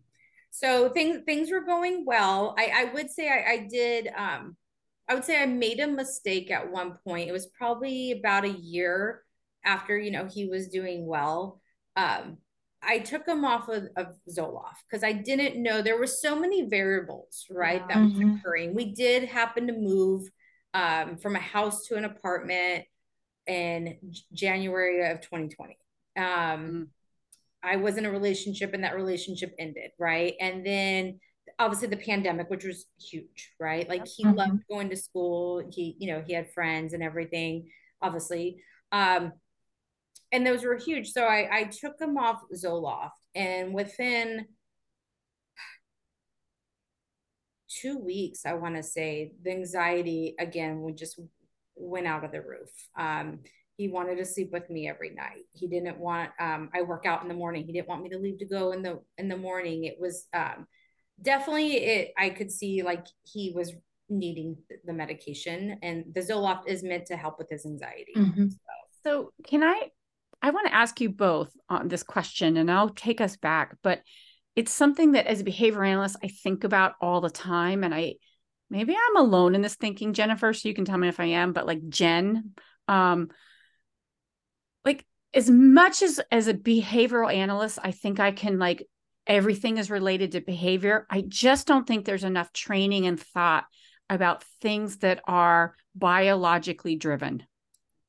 so 0.50 0.88
things 0.88 1.20
things 1.26 1.50
were 1.50 1.60
going 1.60 2.04
well. 2.06 2.54
I, 2.58 2.72
I 2.88 2.94
would 2.94 3.10
say 3.10 3.28
I, 3.28 3.52
I 3.52 3.68
did. 3.70 4.08
Um, 4.16 4.56
I 5.08 5.14
would 5.14 5.24
say 5.24 5.42
I 5.42 5.46
made 5.46 5.80
a 5.80 5.86
mistake 5.88 6.50
at 6.50 6.70
one 6.70 6.96
point. 7.06 7.28
It 7.28 7.32
was 7.32 7.46
probably 7.58 8.12
about 8.12 8.44
a 8.44 8.48
year 8.48 9.22
after 9.64 9.98
you 9.98 10.10
know 10.10 10.26
he 10.26 10.46
was 10.46 10.68
doing 10.68 11.06
well. 11.06 11.60
Um, 11.96 12.38
I 12.86 12.98
took 12.98 13.26
him 13.26 13.44
off 13.44 13.68
of, 13.68 13.84
of 13.96 14.16
Zoloft 14.28 14.82
because 14.88 15.04
I 15.04 15.12
didn't 15.12 15.62
know 15.62 15.82
there 15.82 15.98
were 15.98 16.06
so 16.06 16.38
many 16.38 16.62
variables, 16.68 17.46
right? 17.50 17.86
That 17.88 18.02
was 18.02 18.12
Mhm. 18.12 18.38
occurring. 18.38 18.74
We 18.74 18.92
did 18.94 19.24
happen 19.24 19.66
to 19.66 19.72
move 19.72 20.28
um, 20.74 21.16
from 21.18 21.36
a 21.36 21.40
house 21.40 21.86
to 21.86 21.96
an 21.96 22.04
apartment 22.04 22.84
in 23.46 23.98
January 24.32 25.08
of 25.10 25.20
2020. 25.20 25.76
Um, 26.16 26.24
Mm. 26.24 26.88
I 27.62 27.76
was 27.76 27.96
in 27.96 28.06
a 28.06 28.10
relationship 28.10 28.74
and 28.74 28.84
that 28.84 28.94
relationship 28.96 29.54
ended, 29.58 29.92
right? 29.98 30.34
And 30.40 30.64
then 30.66 31.20
obviously 31.58 31.88
the 31.88 31.96
pandemic, 31.96 32.50
which 32.50 32.64
was 32.64 32.86
huge, 32.98 33.52
right? 33.60 33.88
Like 33.88 34.06
he 34.06 34.24
Mhm. 34.24 34.36
loved 34.36 34.66
going 34.68 34.90
to 34.90 34.96
school. 34.96 35.62
He, 35.72 35.96
you 35.98 36.08
know, 36.08 36.22
he 36.26 36.32
had 36.34 36.52
friends 36.52 36.92
and 36.92 37.02
everything, 37.02 37.70
obviously. 38.02 38.62
Um, 38.92 39.32
and 40.34 40.44
those 40.44 40.64
were 40.64 40.76
huge. 40.76 41.12
So 41.12 41.24
I, 41.24 41.48
I 41.50 41.64
took 41.64 41.98
him 42.00 42.18
off 42.18 42.42
Zoloft, 42.52 43.10
and 43.36 43.72
within 43.72 44.46
two 47.68 47.98
weeks, 47.98 48.44
I 48.44 48.54
want 48.54 48.74
to 48.74 48.82
say 48.82 49.32
the 49.44 49.52
anxiety 49.52 50.34
again 50.40 50.80
would 50.80 50.96
just 50.96 51.20
went 51.76 52.08
out 52.08 52.24
of 52.24 52.32
the 52.32 52.42
roof. 52.42 52.70
Um, 52.98 53.40
he 53.76 53.88
wanted 53.88 54.16
to 54.16 54.24
sleep 54.24 54.50
with 54.52 54.68
me 54.68 54.88
every 54.88 55.10
night. 55.10 55.44
He 55.52 55.68
didn't 55.68 55.98
want. 55.98 56.30
Um, 56.40 56.68
I 56.74 56.82
work 56.82 57.06
out 57.06 57.22
in 57.22 57.28
the 57.28 57.34
morning. 57.34 57.64
He 57.64 57.72
didn't 57.72 57.88
want 57.88 58.02
me 58.02 58.08
to 58.10 58.18
leave 58.18 58.38
to 58.38 58.44
go 58.44 58.72
in 58.72 58.82
the 58.82 59.00
in 59.18 59.28
the 59.28 59.36
morning. 59.36 59.84
It 59.84 59.98
was 60.00 60.26
um, 60.34 60.66
definitely 61.22 61.76
it. 61.76 62.12
I 62.18 62.30
could 62.30 62.50
see 62.50 62.82
like 62.82 63.06
he 63.22 63.52
was 63.54 63.72
needing 64.08 64.56
the 64.84 64.92
medication, 64.92 65.78
and 65.82 66.06
the 66.12 66.22
Zoloft 66.22 66.66
is 66.66 66.82
meant 66.82 67.06
to 67.06 67.16
help 67.16 67.38
with 67.38 67.50
his 67.50 67.64
anxiety. 67.66 68.14
Mhm. 68.16 68.50
So, 69.04 69.32
can 69.46 69.62
I? 69.62 69.90
I 70.44 70.50
want 70.50 70.66
to 70.66 70.74
ask 70.74 71.00
you 71.00 71.08
both 71.08 71.56
on 71.70 71.88
this 71.88 72.02
question, 72.02 72.58
and 72.58 72.70
I'll 72.70 72.90
take 72.90 73.22
us 73.22 73.34
back. 73.34 73.78
But 73.82 74.02
it's 74.54 74.70
something 74.70 75.12
that, 75.12 75.26
as 75.26 75.40
a 75.40 75.44
behavior 75.44 75.82
analyst, 75.82 76.16
I 76.22 76.28
think 76.28 76.64
about 76.64 76.96
all 77.00 77.22
the 77.22 77.30
time, 77.30 77.82
and 77.82 77.94
I 77.94 78.16
maybe 78.68 78.94
I'm 78.94 79.16
alone 79.16 79.54
in 79.54 79.62
this 79.62 79.76
thinking, 79.76 80.12
Jennifer. 80.12 80.52
So 80.52 80.68
you 80.68 80.74
can 80.74 80.84
tell 80.84 80.98
me 80.98 81.08
if 81.08 81.18
I 81.18 81.24
am. 81.24 81.54
But 81.54 81.66
like 81.66 81.88
Jen, 81.88 82.52
um, 82.88 83.30
like 84.84 85.06
as 85.32 85.48
much 85.48 86.02
as 86.02 86.20
as 86.30 86.46
a 86.46 86.52
behavioral 86.52 87.32
analyst, 87.34 87.78
I 87.82 87.92
think 87.92 88.20
I 88.20 88.30
can 88.30 88.58
like 88.58 88.86
everything 89.26 89.78
is 89.78 89.90
related 89.90 90.32
to 90.32 90.42
behavior. 90.42 91.06
I 91.08 91.24
just 91.26 91.66
don't 91.66 91.86
think 91.86 92.04
there's 92.04 92.22
enough 92.22 92.52
training 92.52 93.06
and 93.06 93.18
thought 93.18 93.64
about 94.10 94.44
things 94.60 94.98
that 94.98 95.22
are 95.26 95.74
biologically 95.94 96.96
driven 96.96 97.44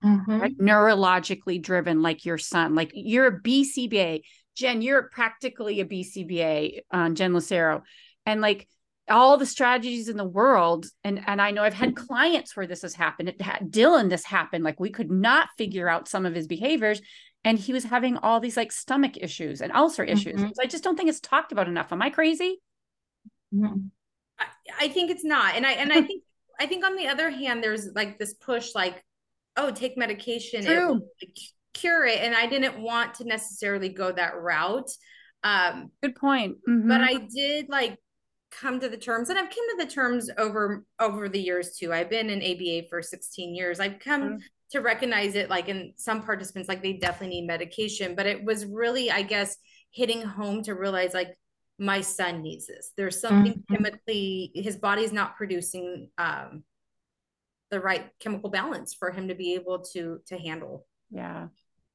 Mhm. 0.05 0.39
right? 0.41 0.57
neurologically 0.57 1.61
driven 1.61 2.01
like 2.01 2.25
your 2.25 2.37
son 2.37 2.75
like 2.75 2.91
you're 2.93 3.25
a 3.27 3.41
bcba 3.41 4.21
jen 4.55 4.81
you're 4.81 5.09
practically 5.09 5.79
a 5.81 5.85
bcba 5.85 6.79
uh, 6.91 7.09
jen 7.09 7.33
lucero 7.33 7.81
and 8.25 8.39
like 8.41 8.67
all 9.09 9.37
the 9.37 9.45
strategies 9.45 10.07
in 10.09 10.17
the 10.17 10.23
world 10.23 10.85
and 11.03 11.21
and 11.27 11.41
i 11.41 11.51
know 11.51 11.63
i've 11.63 11.73
had 11.73 11.95
clients 11.95 12.55
where 12.55 12.67
this 12.67 12.83
has 12.83 12.93
happened 12.93 13.29
it 13.29 13.41
had 13.41 13.71
dylan 13.71 14.09
this 14.09 14.25
happened 14.25 14.63
like 14.63 14.79
we 14.79 14.89
could 14.91 15.09
not 15.11 15.49
figure 15.57 15.89
out 15.89 16.07
some 16.07 16.25
of 16.25 16.35
his 16.35 16.47
behaviors 16.47 17.01
and 17.43 17.57
he 17.59 17.73
was 17.73 17.83
having 17.83 18.17
all 18.17 18.39
these 18.39 18.57
like 18.57 18.71
stomach 18.71 19.17
issues 19.17 19.61
and 19.61 19.71
ulcer 19.73 20.03
issues 20.03 20.39
Mhm. 20.39 20.49
so 20.53 20.61
i 20.63 20.65
just 20.67 20.83
don't 20.83 20.95
think 20.95 21.09
it's 21.09 21.19
talked 21.19 21.51
about 21.51 21.67
enough 21.67 21.91
am 21.91 22.01
i 22.01 22.09
crazy 22.09 22.59
Mhm. 23.53 23.89
I, 24.37 24.45
I 24.81 24.87
think 24.89 25.11
it's 25.11 25.23
not. 25.23 25.55
And 25.55 25.65
I 25.65 25.73
and 25.73 25.93
I 25.93 26.01
think 26.01 26.23
I 26.59 26.65
think 26.65 26.83
on 26.85 26.95
the 26.97 27.07
other 27.07 27.29
hand, 27.29 27.63
there's 27.63 27.87
like 27.93 28.17
this 28.19 28.33
push 28.33 28.73
like, 28.75 29.01
oh, 29.57 29.71
take 29.71 29.97
medication, 29.97 30.63
True. 30.63 31.01
cure 31.73 32.05
it. 32.05 32.19
And 32.19 32.35
I 32.35 32.47
didn't 32.47 32.81
want 32.81 33.15
to 33.15 33.25
necessarily 33.25 33.89
go 33.89 34.11
that 34.11 34.39
route. 34.39 34.89
Um, 35.43 35.91
good 36.01 36.15
point 36.15 36.57
but 36.65 36.71
Mhm. 36.71 37.03
I 37.03 37.27
did 37.33 37.69
like 37.69 37.99
come 38.51 38.79
to 38.79 38.89
the 38.89 38.97
terms 38.97 39.29
and 39.29 39.37
I've 39.37 39.49
come 39.49 39.77
to 39.77 39.85
the 39.85 39.91
terms 39.91 40.29
over 40.37 40.83
over 40.99 41.29
the 41.29 41.39
years 41.39 41.77
too. 41.77 41.91
I've 41.93 42.09
been 42.09 42.29
in 42.29 42.41
ABA 42.41 42.87
for 42.89 43.01
16 43.01 43.53
years. 43.53 43.79
I've 43.79 43.99
come 43.99 44.21
Mhm. 44.21 44.41
to 44.71 44.79
recognize 44.79 45.35
it 45.35 45.49
like 45.49 45.67
in 45.69 45.93
some 45.97 46.23
participants 46.23 46.67
like 46.69 46.81
they 46.81 46.93
definitely 46.93 47.41
need 47.41 47.47
medication, 47.47 48.15
but 48.15 48.25
it 48.25 48.43
was 48.43 48.65
really 48.65 49.11
I 49.11 49.21
guess 49.21 49.57
hitting 49.91 50.21
home 50.21 50.63
to 50.63 50.73
realize 50.73 51.13
like 51.13 51.35
my 51.77 52.01
son 52.01 52.41
needs 52.41 52.65
this. 52.67 52.91
There's 52.97 53.19
something 53.19 53.53
Mhm. 53.53 53.75
chemically 53.75 54.51
his 54.55 54.77
body's 54.77 55.11
not 55.13 55.35
producing 55.35 56.09
um 56.17 56.63
the 57.71 57.79
right 57.79 58.09
chemical 58.19 58.49
balance 58.49 58.93
for 58.93 59.11
him 59.11 59.27
to 59.27 59.35
be 59.35 59.53
able 59.55 59.79
to 59.93 60.19
to 60.27 60.37
handle 60.37 60.85
yeah 61.09 61.47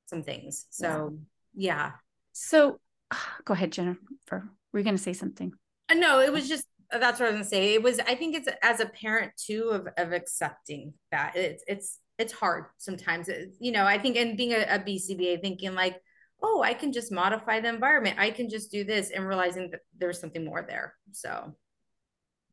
some 0.06 0.22
things. 0.22 0.66
So 0.70 1.18
yeah. 1.54 1.92
so 2.32 2.80
go 3.44 3.54
ahead 3.54 3.72
jennifer 3.72 4.50
were 4.72 4.78
you 4.80 4.84
going 4.84 4.96
to 4.96 5.02
say 5.02 5.12
something 5.12 5.52
Uh, 5.88 5.94
No, 5.94 6.20
it 6.20 6.32
was 6.32 6.48
just 6.48 6.64
that's 6.90 7.20
what 7.20 7.26
I 7.26 7.30
was 7.30 7.36
gonna 7.36 7.44
say. 7.44 7.74
It 7.74 7.82
was 7.82 8.00
I 8.00 8.14
think 8.16 8.34
it's 8.34 8.48
as 8.62 8.80
a 8.80 8.86
parent 8.86 9.32
too 9.36 9.70
of 9.70 9.88
of 9.96 10.12
accepting 10.12 10.94
that 11.12 11.36
it's 11.36 11.62
it's 11.66 11.98
it's 12.18 12.32
hard 12.32 12.64
sometimes. 12.78 13.28
It, 13.28 13.54
you 13.60 13.72
know, 13.72 13.86
I 13.86 13.98
think 13.98 14.16
and 14.16 14.36
being 14.36 14.52
a, 14.52 14.62
a 14.62 14.78
BCBA 14.78 15.40
thinking 15.40 15.74
like, 15.74 16.00
oh, 16.42 16.62
I 16.62 16.74
can 16.74 16.92
just 16.92 17.12
modify 17.12 17.60
the 17.60 17.68
environment. 17.68 18.18
I 18.18 18.30
can 18.30 18.48
just 18.48 18.70
do 18.70 18.84
this 18.84 19.10
and 19.10 19.26
realizing 19.26 19.70
that 19.70 19.80
there's 19.96 20.20
something 20.20 20.44
more 20.44 20.64
there. 20.68 20.94
So 21.12 21.54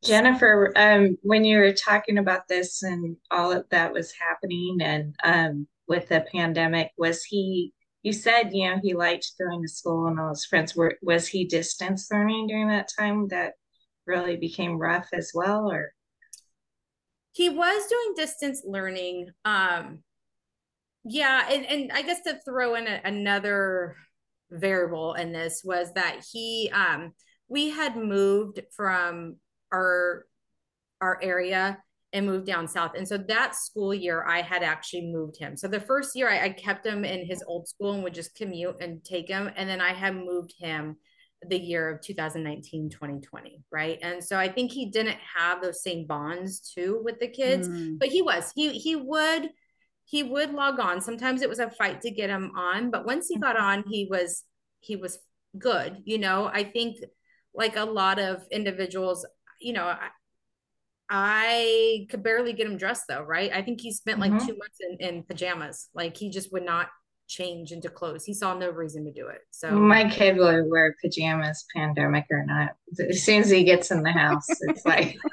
Jennifer, 0.03 0.71
um, 0.75 1.17
when 1.23 1.43
you 1.43 1.57
were 1.57 1.73
talking 1.73 2.17
about 2.17 2.47
this 2.47 2.83
and 2.83 3.17
all 3.31 3.51
of 3.51 3.65
that 3.71 3.93
was 3.93 4.13
happening 4.13 4.77
and 4.81 5.15
um, 5.23 5.67
with 5.87 6.07
the 6.09 6.25
pandemic, 6.31 6.91
was 6.97 7.23
he, 7.23 7.73
you 8.03 8.13
said, 8.13 8.51
you 8.53 8.69
know, 8.69 8.79
he 8.81 8.93
liked 8.93 9.31
going 9.39 9.61
to 9.63 9.67
school 9.67 10.07
and 10.07 10.19
all 10.19 10.29
his 10.29 10.45
friends 10.45 10.75
were, 10.75 10.97
was 11.01 11.27
he 11.27 11.45
distance 11.45 12.09
learning 12.11 12.47
during 12.47 12.67
that 12.69 12.89
time 12.97 13.27
that 13.29 13.53
really 14.05 14.37
became 14.37 14.77
rough 14.77 15.07
as 15.13 15.31
well, 15.33 15.71
or? 15.71 15.91
he 17.37 17.49
was 17.49 17.87
doing 17.87 18.13
distance 18.15 18.63
learning. 18.65 19.29
Um 19.45 19.99
yeah, 21.09 21.47
and, 21.49 21.65
and 21.65 21.91
I 21.93 22.01
guess 22.01 22.21
to 22.23 22.39
throw 22.43 22.75
in 22.75 22.87
a, 22.87 22.99
another 23.05 23.95
variable 24.49 25.13
in 25.13 25.31
this 25.31 25.61
was 25.63 25.93
that 25.93 26.25
he 26.31 26.71
um 26.73 27.13
we 27.47 27.69
had 27.69 27.95
moved 27.95 28.61
from 28.75 29.35
our 29.71 30.25
our 31.01 31.19
area 31.21 31.77
and 32.13 32.25
moved 32.25 32.47
down 32.47 32.67
south. 32.67 32.91
And 32.97 33.07
so 33.07 33.17
that 33.17 33.55
school 33.55 33.93
year 33.93 34.25
i 34.25 34.41
had 34.41 34.63
actually 34.63 35.11
moved 35.11 35.37
him. 35.37 35.57
So 35.57 35.67
the 35.67 35.79
first 35.79 36.15
year 36.15 36.29
I, 36.29 36.45
I 36.45 36.49
kept 36.49 36.85
him 36.85 37.03
in 37.05 37.25
his 37.25 37.43
old 37.47 37.67
school 37.67 37.91
and 37.93 38.03
would 38.03 38.13
just 38.13 38.33
commute 38.35 38.77
and 38.81 39.03
take 39.03 39.27
him. 39.27 39.49
And 39.55 39.69
then 39.69 39.81
i 39.81 39.93
had 39.93 40.15
moved 40.15 40.53
him 40.57 40.97
the 41.47 41.59
year 41.59 41.87
of 41.89 42.01
2019 42.01 42.89
2020 42.89 43.61
right? 43.71 43.99
And 44.01 44.23
so 44.23 44.37
i 44.39 44.47
think 44.47 44.71
he 44.71 44.87
didn't 44.89 45.19
have 45.37 45.61
those 45.61 45.83
same 45.83 46.07
bonds 46.07 46.73
too 46.73 47.01
with 47.03 47.19
the 47.19 47.27
kids 47.27 47.67
Mm. 47.67 47.99
but 47.99 48.07
he 48.09 48.21
was. 48.21 48.51
He 48.55 48.71
he 48.79 48.95
would 48.95 49.49
he 50.05 50.23
would 50.23 50.53
log 50.53 50.79
on. 50.79 51.01
Sometimes 51.01 51.41
it 51.41 51.49
was 51.49 51.59
a 51.59 51.69
fight 51.69 51.99
to 52.01 52.09
get 52.11 52.29
him 52.29 52.51
on 52.55 52.89
but 52.89 53.05
once 53.05 53.27
he 53.27 53.37
got 53.37 53.57
on 53.57 53.83
he 53.87 54.07
was 54.09 54.43
he 54.79 54.95
was 54.95 55.19
good 55.59 56.01
you 56.05 56.17
know? 56.17 56.49
I 56.51 56.63
think 56.63 56.97
like 57.53 57.75
a 57.75 57.83
lot 57.83 58.17
of 58.17 58.43
individuals 58.51 59.25
you 59.59 59.73
know 59.73 59.85
i, 59.85 60.09
I 61.09 62.07
could 62.09 62.23
barely 62.23 62.53
get 62.53 62.67
him 62.67 62.77
dressed 62.77 63.05
though 63.07 63.23
right 63.23 63.51
i 63.53 63.61
think 63.61 63.79
he 63.81 63.91
spent 63.93 64.19
like 64.19 64.31
Mhm. 64.33 64.45
two 64.45 64.57
months 64.57 64.79
in, 64.81 64.97
in 64.99 65.23
pajamas 65.23 65.89
like 65.93 66.17
he 66.17 66.29
just 66.29 66.51
would 66.51 66.65
not 66.65 66.89
change 67.27 67.71
into 67.71 67.89
clothes 67.89 68.25
he 68.25 68.33
saw 68.33 68.53
no 68.53 68.69
reason 68.69 69.05
to 69.05 69.11
do 69.11 69.27
it 69.27 69.41
so 69.51 69.71
My 69.71 70.09
kid 70.09 70.37
will 70.37 70.67
wear 70.69 70.95
pajamas, 71.01 71.65
pandemic 71.75 72.25
or 72.31 72.45
not. 72.45 72.75
As 73.09 73.21
soon 73.23 73.41
as 73.41 73.49
he 73.49 73.65
gets 73.65 73.91
in 73.91 74.01
the 74.01 74.11
house, 74.13 74.47
it's 74.61 74.85
like. 74.85 75.17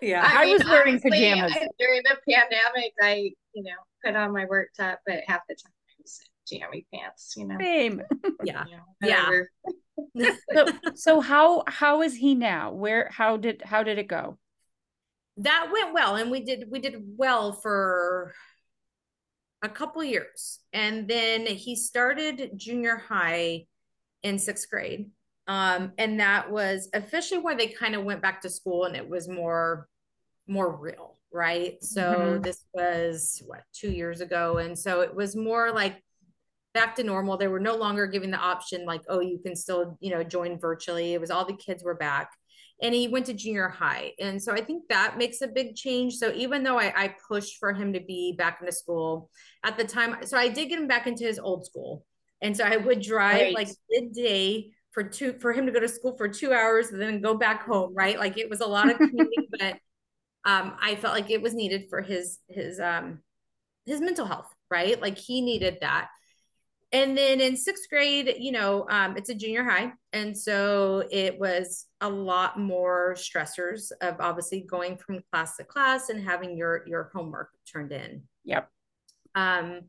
yeah 0.00 0.30
I 0.32 0.46
was 0.46 0.64
wearing 0.64 1.00
pajamas. 1.00 1.52
I- 1.52 1.66
during 1.80 2.02
the 2.04 2.16
pandemic, 2.30 2.92
I, 3.02 3.32
you 3.54 3.64
know, 3.64 3.70
put 4.04 4.14
on 4.14 4.32
my 4.32 4.44
work 4.44 4.68
top, 4.76 5.00
but 5.06 5.22
half 5.26 5.40
the 5.48 5.54
time 5.56 5.72
I 5.88 5.92
was 6.00 6.20
in 6.20 6.60
jammy 6.60 6.86
pants, 6.94 7.34
you 7.36 7.46
know. 7.46 7.56
same 7.60 8.02
yeah 8.44 8.64
you 8.66 8.76
know, 8.76 8.82
Yeah. 9.08 9.30
So 10.54 10.70
so 10.94 11.20
how 11.20 11.64
how 11.66 12.02
is 12.02 12.14
he 12.14 12.34
now? 12.34 12.72
Where 12.72 13.08
how 13.12 13.36
did 13.36 13.62
how 13.64 13.82
did 13.82 13.98
it 13.98 14.08
go? 14.08 14.38
That 15.38 15.70
went 15.72 15.94
well 15.94 16.16
and 16.16 16.30
we 16.30 16.40
did 16.40 16.70
we 16.70 16.78
did 16.78 17.02
well 17.16 17.52
for 17.52 18.34
a 19.62 19.68
couple 19.68 20.02
years 20.02 20.60
and 20.72 21.06
then 21.08 21.46
he 21.46 21.76
started 21.76 22.50
junior 22.56 22.96
high 22.96 23.64
in 24.22 24.38
sixth 24.38 24.68
grade 24.70 25.10
um, 25.48 25.92
and 25.98 26.20
that 26.20 26.50
was 26.50 26.88
officially 26.94 27.40
where 27.40 27.56
they 27.56 27.68
kind 27.68 27.94
of 27.94 28.04
went 28.04 28.22
back 28.22 28.40
to 28.42 28.50
school 28.50 28.84
and 28.84 28.96
it 28.96 29.08
was 29.08 29.28
more 29.28 29.88
more 30.48 30.76
real 30.76 31.18
right? 31.34 31.82
So 31.82 32.38
Mhm. 32.38 32.42
this 32.42 32.64
was 32.74 33.42
what 33.46 33.62
two 33.72 33.90
years 33.90 34.20
ago 34.20 34.58
and 34.58 34.78
so 34.78 35.00
it 35.00 35.14
was 35.14 35.36
more 35.36 35.72
like 35.72 36.02
back 36.74 36.94
to 36.94 37.04
normal 37.04 37.36
they 37.36 37.48
were 37.48 37.60
no 37.60 37.76
longer 37.76 38.06
giving 38.06 38.30
the 38.30 38.38
option 38.38 38.84
like 38.86 39.02
oh 39.08 39.20
you 39.20 39.38
can 39.44 39.54
still 39.56 39.96
you 40.00 40.10
know 40.10 40.22
join 40.22 40.58
virtually 40.58 41.14
it 41.14 41.20
was 41.20 41.30
all 41.30 41.44
the 41.44 41.56
kids 41.56 41.84
were 41.84 41.94
back 41.94 42.30
and 42.82 42.94
he 42.94 43.08
went 43.08 43.26
to 43.26 43.34
junior 43.34 43.68
high 43.68 44.12
and 44.18 44.42
so 44.42 44.52
i 44.52 44.60
think 44.60 44.82
that 44.88 45.18
makes 45.18 45.40
a 45.40 45.48
big 45.48 45.74
change 45.74 46.14
so 46.14 46.32
even 46.34 46.62
though 46.62 46.78
I, 46.78 46.92
I 46.96 47.14
pushed 47.28 47.58
for 47.58 47.72
him 47.72 47.92
to 47.92 48.00
be 48.00 48.34
back 48.36 48.58
into 48.60 48.72
school 48.72 49.30
at 49.64 49.76
the 49.76 49.84
time 49.84 50.16
so 50.24 50.36
i 50.38 50.48
did 50.48 50.68
get 50.68 50.78
him 50.78 50.88
back 50.88 51.06
into 51.06 51.24
his 51.24 51.38
old 51.38 51.66
school 51.66 52.04
And 52.40 52.56
so 52.56 52.64
I 52.64 52.76
would 52.76 53.00
drive 53.00 53.48
right. 53.48 53.54
like 53.54 53.68
midday 53.90 54.72
for 54.92 55.04
two 55.04 55.34
for 55.40 55.52
him 55.52 55.66
to 55.66 55.72
go 55.72 55.80
to 55.80 55.88
school 55.88 56.16
for 56.16 56.28
two 56.28 56.52
hours 56.52 56.88
and 56.90 57.00
then 57.00 57.20
go 57.22 57.34
back 57.36 57.64
home, 57.64 57.94
right? 57.94 58.18
Like 58.18 58.36
it 58.36 58.50
was 58.50 58.60
a 58.60 58.66
lot 58.66 58.90
of 58.90 59.00
commuting, 59.00 59.46
but 59.58 59.74
um, 60.44 60.76
I 60.80 60.96
felt 60.96 61.14
like 61.14 61.30
it 61.30 61.42
was 61.42 61.54
needed 61.54 61.86
for 61.90 62.02
his 62.02 62.38
his 62.48 62.80
um 62.80 63.20
his 63.86 64.00
mental 64.00 64.26
health, 64.26 64.52
right? 64.70 65.00
Like 65.00 65.18
he 65.18 65.40
needed 65.40 65.78
that. 65.82 66.08
And 66.94 67.16
then 67.16 67.40
in 67.40 67.56
sixth 67.56 67.88
grade, 67.88 68.36
you 68.38 68.52
know, 68.52 68.86
um, 68.90 69.16
it's 69.16 69.30
a 69.30 69.34
junior 69.34 69.64
high. 69.64 69.92
And 70.12 70.36
so 70.36 71.04
it 71.10 71.40
was 71.40 71.86
a 72.02 72.08
lot 72.08 72.58
more 72.58 73.14
stressors 73.16 73.90
of 74.02 74.16
obviously 74.20 74.60
going 74.60 74.98
from 74.98 75.22
class 75.30 75.56
to 75.56 75.64
class 75.64 76.10
and 76.10 76.22
having 76.22 76.56
your 76.56 76.86
your 76.86 77.10
homework 77.14 77.50
turned 77.70 77.92
in. 77.92 78.22
Yep. 78.44 78.68
Um, 79.34 79.82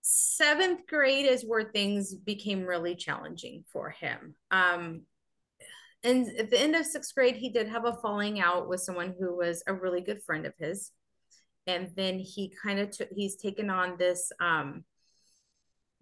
seventh 0.00 0.86
grade 0.86 1.26
is 1.26 1.44
where 1.44 1.64
things 1.64 2.14
became 2.14 2.64
really 2.64 2.94
challenging 2.94 3.64
for 3.70 3.90
him. 3.90 4.34
Um, 4.50 5.02
and 6.02 6.26
at 6.38 6.50
the 6.50 6.58
end 6.58 6.74
of 6.74 6.86
sixth 6.86 7.14
grade, 7.14 7.36
he 7.36 7.50
did 7.50 7.68
have 7.68 7.84
a 7.84 7.92
falling 7.92 8.40
out 8.40 8.68
with 8.68 8.80
someone 8.80 9.14
who 9.18 9.36
was 9.36 9.62
a 9.66 9.74
really 9.74 10.00
good 10.00 10.22
friend 10.22 10.46
of 10.46 10.54
his. 10.58 10.90
And 11.66 11.90
then 11.94 12.18
he 12.18 12.52
kind 12.60 12.80
of 12.80 12.90
took, 12.90 13.08
he's 13.14 13.36
taken 13.36 13.70
on 13.70 13.96
this 13.96 14.32
um, 14.40 14.84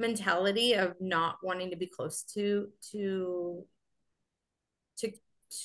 mentality 0.01 0.73
of 0.73 0.95
not 1.01 1.37
wanting 1.43 1.71
to 1.71 1.77
be 1.77 1.87
close 1.87 2.23
to, 2.35 2.69
to, 2.91 3.65
to, 4.99 5.13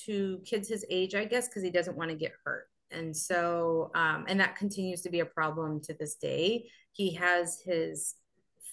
to 0.04 0.40
kids 0.44 0.68
his 0.68 0.84
age, 0.90 1.14
I 1.14 1.24
guess, 1.24 1.48
because 1.48 1.62
he 1.62 1.70
doesn't 1.70 1.96
want 1.96 2.10
to 2.10 2.16
get 2.16 2.32
hurt. 2.44 2.68
And 2.90 3.16
so, 3.16 3.90
um, 3.94 4.26
and 4.28 4.38
that 4.38 4.56
continues 4.56 5.02
to 5.02 5.10
be 5.10 5.20
a 5.20 5.26
problem 5.26 5.80
to 5.82 5.94
this 5.94 6.14
day. 6.14 6.68
He 6.92 7.14
has 7.14 7.60
his 7.64 8.14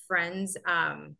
friends 0.07 0.55
um, 0.67 1.15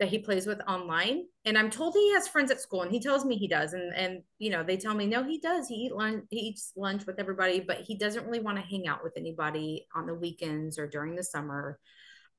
that 0.00 0.08
he 0.08 0.18
plays 0.18 0.46
with 0.46 0.60
online 0.66 1.24
and 1.44 1.56
i'm 1.56 1.70
told 1.70 1.94
he 1.94 2.12
has 2.12 2.26
friends 2.26 2.50
at 2.50 2.60
school 2.60 2.82
and 2.82 2.90
he 2.90 3.00
tells 3.00 3.24
me 3.24 3.36
he 3.36 3.46
does 3.46 3.74
and 3.74 3.94
and 3.94 4.22
you 4.38 4.50
know 4.50 4.62
they 4.62 4.76
tell 4.76 4.94
me 4.94 5.06
no 5.06 5.22
he 5.22 5.38
does 5.38 5.68
he 5.68 5.74
eat 5.74 5.94
lunch 5.94 6.24
he 6.30 6.40
eats 6.40 6.72
lunch 6.76 7.06
with 7.06 7.20
everybody 7.20 7.60
but 7.60 7.80
he 7.80 7.96
doesn't 7.96 8.26
really 8.26 8.40
want 8.40 8.58
to 8.58 8.64
hang 8.64 8.88
out 8.88 9.04
with 9.04 9.12
anybody 9.16 9.86
on 9.94 10.06
the 10.06 10.14
weekends 10.14 10.78
or 10.78 10.86
during 10.86 11.14
the 11.14 11.22
summer 11.22 11.78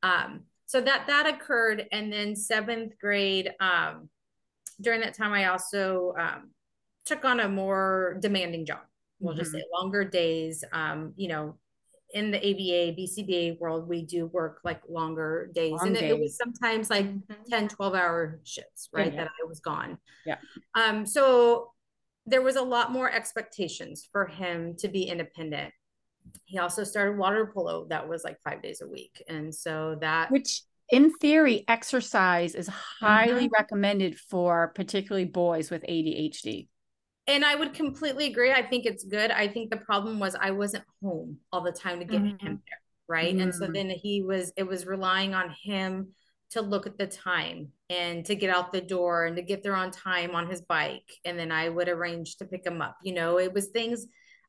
um, 0.06 0.42
so 0.66 0.82
that 0.82 1.08
that 1.08 1.28
occurred 1.28 1.86
and 1.92 2.12
then 2.12 2.36
seventh 2.36 2.94
grade 3.00 3.52
um, 3.60 4.10
during 4.82 5.02
that 5.02 5.14
time 5.14 5.34
i 5.34 5.46
also 5.46 6.14
um, 6.20 6.52
took 7.06 7.26
on 7.26 7.40
a 7.40 7.50
more 7.50 8.18
demanding 8.22 8.66
job 8.66 8.80
we'll 9.20 9.34
mm-hmm. 9.34 9.42
just 9.42 9.52
say 9.52 9.64
longer 9.74 10.04
days 10.04 10.64
um, 10.74 11.14
you 11.16 11.28
know 11.28 11.58
in 12.16 12.32
the 12.32 12.38
ABA, 12.38 12.96
BCBA 12.98 13.60
world, 13.60 13.90
we 13.90 14.02
do 14.02 14.28
work 14.28 14.62
like 14.64 14.82
longer 14.88 15.52
days. 15.54 15.72
Long 15.72 15.88
and 15.88 15.96
days. 15.98 16.12
it 16.12 16.20
was 16.20 16.38
sometimes 16.38 16.90
like 16.90 17.06
mm-hmm. 17.08 17.50
10, 17.50 17.68
12 17.68 17.94
hour 17.94 18.40
shifts, 18.44 18.88
right? 18.94 19.12
Yeah. 19.12 19.24
That 19.24 19.28
I 19.28 19.48
was 19.48 19.60
gone. 19.60 19.98
Yeah. 20.26 20.38
Um, 20.76 21.06
so 21.06 21.72
there 22.26 22.42
was 22.42 22.56
a 22.56 22.62
lot 22.62 22.92
more 22.92 23.12
expectations 23.12 24.08
for 24.10 24.28
him 24.28 24.76
to 24.78 24.88
be 24.88 25.04
independent. 25.04 25.74
He 26.46 26.58
also 26.60 26.84
started 26.84 27.18
water 27.18 27.52
polo 27.54 27.88
that 27.90 28.08
was 28.08 28.24
like 28.24 28.38
five 28.44 28.62
days 28.62 28.82
a 28.82 28.88
week. 28.88 29.24
And 29.28 29.54
so 29.54 29.98
that 30.02 30.32
which 30.32 30.62
in 30.90 31.12
theory, 31.14 31.64
exercise 31.68 32.54
is 32.54 32.68
highly 32.68 33.46
mm-hmm. 33.46 33.54
recommended 33.58 34.20
for 34.20 34.72
particularly 34.76 35.26
boys 35.26 35.72
with 35.72 35.84
ADHD 35.84 36.68
and 37.28 37.44
I 37.44 37.56
would 37.56 37.74
completely 37.74 38.28
agree. 38.28 38.52
I 38.52 38.62
think 38.62 38.86
it's 38.86 39.04
good. 39.04 39.32
I 39.32 39.48
think 39.48 39.72
the 39.72 39.78
problem 39.78 40.20
was 40.20 40.36
I 40.36 40.52
wasn't 40.52 40.84
home 41.02 41.38
all 41.52 41.62
the 41.62 41.72
time 41.72 42.00
to 42.00 42.06
get 42.06 42.22
mm-hmm. 42.22 42.46
him 42.46 42.62
there. 42.68 42.80
Right. 43.08 43.34
Mm-hmm. 43.34 43.42
And 43.42 43.56
so 43.56 43.64
mm-hmm. 43.64 43.74
then 43.74 43.90
he 43.90 44.22
was, 44.22 44.52
it 44.58 44.64
was 44.64 44.86
relying 44.86 45.34
on 45.34 45.50
him 45.50 46.10
to 46.52 46.62
look 46.62 46.86
at 46.86 46.98
the 46.98 47.08
time 47.08 47.70
and 47.90 48.24
to 48.26 48.36
get 48.36 48.50
out 48.50 48.72
the 48.72 48.82
door 48.82 49.26
and 49.26 49.36
to 49.36 49.42
get 49.42 49.64
there 49.64 49.76
on 49.76 49.92
time 49.92 50.36
on 50.36 50.50
his 50.50 50.62
bike. 50.62 51.12
And 51.24 51.38
then 51.38 51.52
I 51.52 51.70
would 51.70 51.90
arrange 51.90 52.38
to 52.38 52.46
pick 52.46 52.66
him 52.66 52.82
up. 52.82 52.98
You 53.04 53.14
know, 53.14 53.40
it 53.40 53.54
was 53.54 53.68
things, 53.68 54.06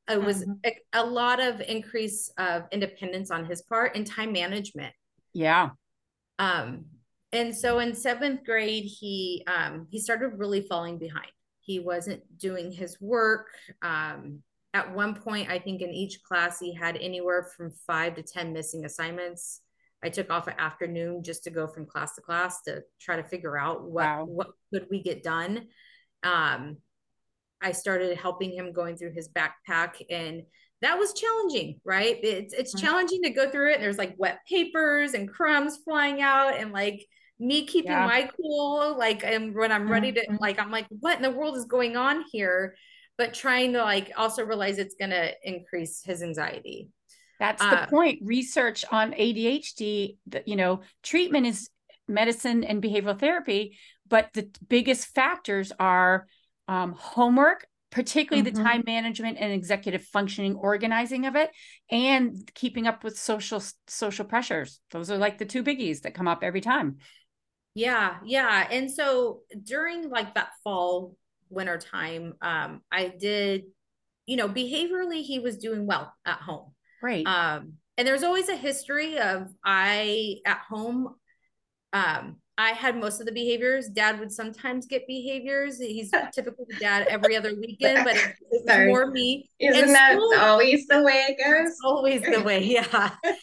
it 0.09 0.23
was 0.23 0.43
mm-hmm. 0.43 0.53
a, 0.65 0.77
a 0.93 1.05
lot 1.05 1.41
of 1.41 1.61
increase 1.61 2.31
of 2.39 2.65
independence 2.73 3.31
on 3.31 3.45
his 3.45 3.63
part 3.63 3.97
and 3.97 4.07
time 4.07 4.33
management. 4.33 4.95
Yeah. 5.33 5.71
Um, 6.39 6.87
and 7.33 7.55
so 7.55 7.81
in 7.81 7.95
seventh 7.95 8.45
grade, 8.45 8.85
he 8.85 9.45
um, 9.47 9.87
he 9.91 9.99
started 9.99 10.39
really 10.39 10.63
falling 10.63 10.99
behind 10.99 11.31
he 11.67 11.81
wasn't 11.81 12.23
doing 12.39 12.71
his 12.71 12.97
work. 13.01 13.49
Um, 13.83 14.43
at 14.73 14.95
one 14.95 15.15
point, 15.17 15.51
I 15.51 15.59
think 15.59 15.83
in 15.83 15.91
each 15.91 16.23
class, 16.23 16.61
he 16.61 16.73
had 16.73 16.97
anywhere 16.97 17.49
from 17.57 17.73
five 17.87 18.15
to 18.15 18.23
10 18.23 18.53
missing 18.53 18.85
assignments. 18.85 19.61
I 20.03 20.09
took 20.09 20.31
off 20.31 20.47
an 20.47 20.55
afternoon 20.59 21.25
just 21.25 21.43
to 21.45 21.51
go 21.51 21.67
from 21.67 21.87
class 21.87 22.15
to 22.15 22.21
class 22.21 22.63
to 22.63 22.83
try 23.01 23.17
to 23.17 23.25
figure 23.25 23.59
out 23.59 23.83
what, 23.83 24.05
wow. 24.05 24.25
what 24.25 24.49
could 24.73 24.87
we 24.91 25.03
get 25.03 25.25
done. 25.25 25.67
Um, 26.23 26.77
I 27.63 27.73
started 27.73 28.17
helping 28.17 28.53
him 28.53 28.73
going 28.73 28.97
through 28.97 29.13
his 29.13 29.29
backpack 29.29 30.03
and 30.11 30.43
that 30.83 30.99
was 30.99 31.15
challenging, 31.15 31.81
right? 31.85 32.19
It's 32.23 32.53
it's 32.53 32.75
mm-hmm. 32.75 32.87
challenging 32.87 33.23
to 33.23 33.31
go 33.31 33.51
through 33.51 33.71
it. 33.71 33.75
And 33.77 33.83
there's 33.83 33.99
like 33.99 34.15
wet 34.19 34.41
papers 34.49 35.15
and 35.15 35.29
crumbs 35.29 35.79
flying 35.85 36.21
out 36.21 36.57
and 36.57 36.73
like 36.73 37.07
me 37.39 37.67
keeping 37.67 37.93
yeah. 37.93 38.07
my 38.07 38.31
cool 38.37 38.97
like 38.97 39.23
and 39.23 39.55
when 39.55 39.71
i'm 39.71 39.91
ready 39.91 40.11
to 40.11 40.21
mm-hmm. 40.21 40.37
like 40.41 40.59
i'm 40.59 40.71
like 40.71 40.87
what 40.89 41.17
in 41.17 41.23
the 41.23 41.31
world 41.31 41.57
is 41.57 41.67
going 41.67 41.97
on 41.97 42.25
here 42.33 42.75
but 43.19 43.35
trying 43.35 43.73
to 43.73 43.83
like 43.83 44.11
also 44.17 44.45
realize 44.45 44.79
it's 44.79 44.95
going 44.99 45.11
to 45.11 45.33
increase 45.43 46.03
his 46.05 46.23
anxiety 46.23 46.89
that's 47.39 47.63
uh, 47.63 47.71
the 47.71 47.87
point 47.89 48.19
research 48.23 48.85
on 48.91 49.13
adhd 49.13 50.17
that 50.27 50.49
you 50.49 50.57
know 50.57 50.81
treatment 51.03 51.47
is 51.47 51.69
medicine 52.09 52.65
and 52.65 52.83
behavioral 52.83 53.19
therapy 53.19 53.77
but 54.09 54.31
the 54.33 54.49
biggest 54.69 55.07
factors 55.09 55.73
are 55.79 56.27
um, 56.69 56.93
homework 56.93 57.67
particularly 57.93 58.49
mm-hmm. 58.49 58.63
the 58.63 58.69
time 58.69 58.83
management 58.85 59.39
and 59.41 59.53
executive 59.53 60.03
functioning 60.03 60.57
organizing 60.57 61.25
of 61.25 61.37
it 61.37 61.51
and 61.91 62.51
keeping 62.55 62.87
up 62.87 63.05
with 63.05 63.19
social 63.19 63.63
social 63.87 64.25
pressures 64.25 64.81
those 64.91 65.11
are 65.11 65.19
like 65.19 65.39
the 65.39 65.47
two 65.47 65.63
biggies 65.63 66.03
that 66.03 66.15
come 66.15 66.29
up 66.29 66.43
every 66.43 66.61
time 66.61 66.97
yeah, 67.77 68.17
yeah. 68.25 68.67
And 68.71 68.91
so 68.91 69.43
during 69.63 70.09
like 70.09 70.35
that 70.35 70.49
fall 70.65 71.15
winter 71.51 71.77
time, 71.77 72.33
um, 72.41 72.81
I 72.91 73.09
did, 73.09 73.65
you 74.25 74.39
know, 74.39 74.49
behaviorally 74.49 75.21
he 75.23 75.41
was 75.41 75.59
doing 75.59 75.87
well 75.87 76.11
at 76.25 76.39
home. 76.39 76.73
Right. 77.03 77.27
Um, 77.27 77.75
and 77.99 78.09
there's 78.09 78.23
always 78.23 78.49
a 78.49 78.57
history 78.57 79.19
of 79.19 79.49
I 79.63 80.37
at 80.47 80.61
home, 80.67 81.17
um, 81.93 82.37
I 82.59 82.71
had 82.71 82.97
most 82.99 83.21
of 83.21 83.27
the 83.27 83.33
behaviors. 83.33 83.89
Dad 83.89 84.19
would 84.19 84.33
sometimes 84.33 84.87
get 84.87 85.07
behaviors. 85.07 85.79
He's 85.79 86.11
typical 86.33 86.67
dad 86.81 87.07
every 87.09 87.37
other 87.37 87.55
weekend, 87.55 88.05
but 88.05 88.17
it, 88.17 88.35
it 88.51 88.65
was 88.67 88.87
more 88.87 89.11
me. 89.11 89.49
Isn't 89.59 89.85
and 89.85 89.95
that 89.95 90.13
school, 90.13 90.35
always 90.39 90.87
the 90.87 91.03
way 91.03 91.27
it 91.29 91.39
goes? 91.45 91.77
Always 91.85 92.23
the 92.23 92.43
way, 92.43 92.65
yeah 92.65 93.11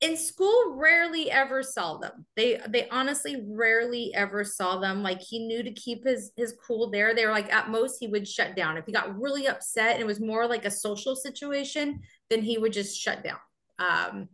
in 0.00 0.16
school 0.16 0.76
rarely 0.76 1.28
ever 1.30 1.60
saw 1.60 1.96
them 1.96 2.24
they 2.36 2.60
they 2.68 2.88
honestly 2.88 3.42
rarely 3.48 4.14
ever 4.14 4.44
saw 4.44 4.78
them 4.78 5.02
like 5.02 5.20
he 5.20 5.40
knew 5.40 5.62
to 5.62 5.72
keep 5.72 6.04
his 6.04 6.30
his 6.36 6.54
cool 6.64 6.88
there 6.90 7.14
they 7.14 7.26
were 7.26 7.32
like 7.32 7.52
at 7.52 7.68
most 7.68 7.98
he 7.98 8.06
would 8.06 8.26
shut 8.26 8.54
down 8.54 8.76
if 8.76 8.86
he 8.86 8.92
got 8.92 9.18
really 9.18 9.48
upset 9.48 9.94
and 9.94 10.00
it 10.00 10.06
was 10.06 10.20
more 10.20 10.46
like 10.46 10.64
a 10.64 10.70
social 10.70 11.16
situation 11.16 12.00
then 12.30 12.42
he 12.42 12.58
would 12.58 12.72
just 12.72 12.96
shut 12.96 13.24
down 13.24 13.38
um 13.80 14.28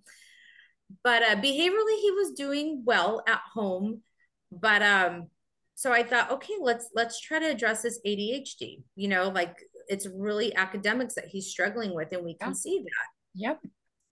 but 1.02 1.22
uh 1.22 1.36
behaviorally 1.36 2.00
he 2.00 2.10
was 2.10 2.32
doing 2.36 2.82
well 2.84 3.22
at 3.26 3.40
home 3.52 4.02
but 4.52 4.82
um 4.82 5.26
so 5.74 5.92
i 5.92 6.02
thought 6.02 6.30
okay 6.30 6.54
let's 6.60 6.90
let's 6.94 7.20
try 7.20 7.38
to 7.38 7.50
address 7.50 7.82
this 7.82 8.00
adhd 8.06 8.82
you 8.94 9.08
know 9.08 9.28
like 9.28 9.56
it's 9.88 10.06
really 10.06 10.54
academics 10.54 11.14
that 11.14 11.26
he's 11.26 11.46
struggling 11.46 11.94
with 11.94 12.12
and 12.12 12.24
we 12.24 12.34
can 12.34 12.50
yeah. 12.50 12.54
see 12.54 12.78
that. 12.78 13.08
Yep. 13.34 13.60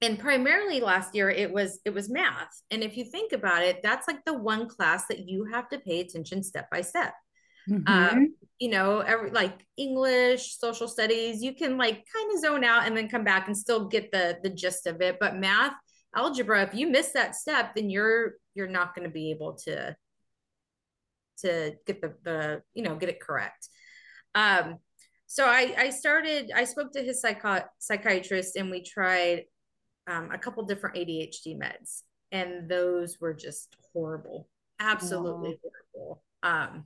And 0.01 0.19
primarily 0.19 0.81
last 0.81 1.15
year 1.15 1.31
it 1.31 1.53
was 1.53 1.81
it 1.85 1.95
was 1.95 2.11
math. 2.11 2.63
And 2.71 2.83
if 2.83 2.97
you 2.97 3.05
think 3.05 3.33
about 3.33 3.63
it 3.63 3.81
that's 3.83 4.09
like 4.09 4.25
the 4.25 4.35
one 4.35 4.69
class 4.69 5.07
that 5.07 5.29
you 5.29 5.45
have 5.53 5.69
to 5.71 5.79
pay 5.79 6.01
attention 6.01 6.43
step 6.43 6.71
by 6.71 6.81
step. 6.83 7.15
Mm-hmm. 7.71 7.87
um, 7.87 8.35
you 8.59 8.71
know 8.71 8.99
every 8.99 9.31
like 9.31 9.65
english 9.77 10.59
social 10.59 10.89
studies 10.89 11.45
you 11.45 11.55
can 11.55 11.79
like 11.79 12.05
kind 12.13 12.33
of 12.35 12.41
zone 12.41 12.65
out 12.65 12.89
and 12.89 12.97
then 12.97 13.09
come 13.09 13.23
back 13.23 13.47
and 13.47 13.57
still 13.57 13.87
get 13.87 14.11
the 14.11 14.39
the 14.43 14.51
gist 14.51 14.87
of 14.87 15.01
it. 15.01 15.19
But 15.21 15.37
math 15.37 15.75
algebra 16.15 16.63
if 16.63 16.75
you 16.75 16.89
miss 16.89 17.13
that 17.13 17.35
step 17.35 17.75
then 17.75 17.91
you're 17.91 18.35
you're 18.55 18.69
not 18.69 18.95
going 18.95 19.07
to 19.07 19.13
be 19.13 19.31
able 19.31 19.55
to 19.55 19.95
to 21.39 21.73
get 21.87 22.01
the 22.01 22.15
the 22.25 22.63
you 22.75 22.83
know 22.83 22.95
get 22.95 23.09
it 23.09 23.21
correct 23.21 23.69
um 24.35 24.79
so 25.33 25.47
I, 25.47 25.75
I 25.79 25.89
started, 25.89 26.51
I 26.55 26.65
spoke 26.65 26.93
to 26.93 27.03
his 27.03 27.23
psycho- 27.23 27.65
psychiatrist 27.79 28.55
and 28.57 28.71
we 28.71 28.83
tried 28.83 29.45
um, 30.07 30.31
a 30.31 30.37
couple 30.37 30.63
different 30.65 30.97
ADHD 30.97 31.57
meds, 31.59 32.03
and 32.33 32.69
those 32.69 33.17
were 33.19 33.33
just 33.33 33.75
horrible, 33.95 34.47
absolutely 34.79 35.59
horrible. 35.95 36.23
Um, 36.43 36.85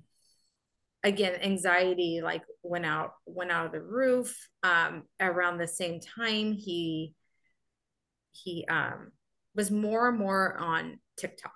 again, 1.02 1.34
anxiety 1.42 2.20
like 2.22 2.44
went 2.62 2.86
out 2.86 3.14
went 3.26 3.50
out 3.50 3.66
of 3.66 3.72
the 3.72 3.82
roof. 3.82 4.48
Um, 4.62 5.02
around 5.18 5.58
the 5.58 5.66
same 5.66 5.98
time, 5.98 6.52
he 6.52 7.14
he 8.30 8.64
um, 8.68 9.10
was 9.56 9.70
more 9.70 10.08
and 10.08 10.18
more 10.18 10.56
on 10.58 10.98
TikTok. 11.16 11.52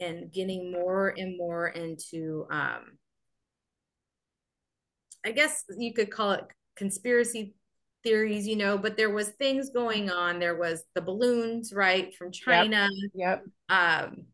and 0.00 0.32
getting 0.32 0.72
more 0.72 1.14
and 1.16 1.36
more 1.36 1.68
into 1.68 2.46
um 2.50 2.98
I 5.24 5.32
guess 5.32 5.64
you 5.76 5.92
could 5.92 6.10
call 6.10 6.32
it 6.32 6.44
conspiracy 6.76 7.54
theories, 8.02 8.48
you 8.48 8.56
know, 8.56 8.78
but 8.78 8.96
there 8.96 9.10
was 9.10 9.28
things 9.30 9.70
going 9.70 10.10
on. 10.10 10.38
There 10.38 10.56
was 10.56 10.84
the 10.94 11.02
balloons, 11.02 11.72
right, 11.72 12.14
from 12.14 12.32
China. 12.32 12.88
Yep. 13.12 13.12
yep. 13.14 13.44
Um, 13.68 14.24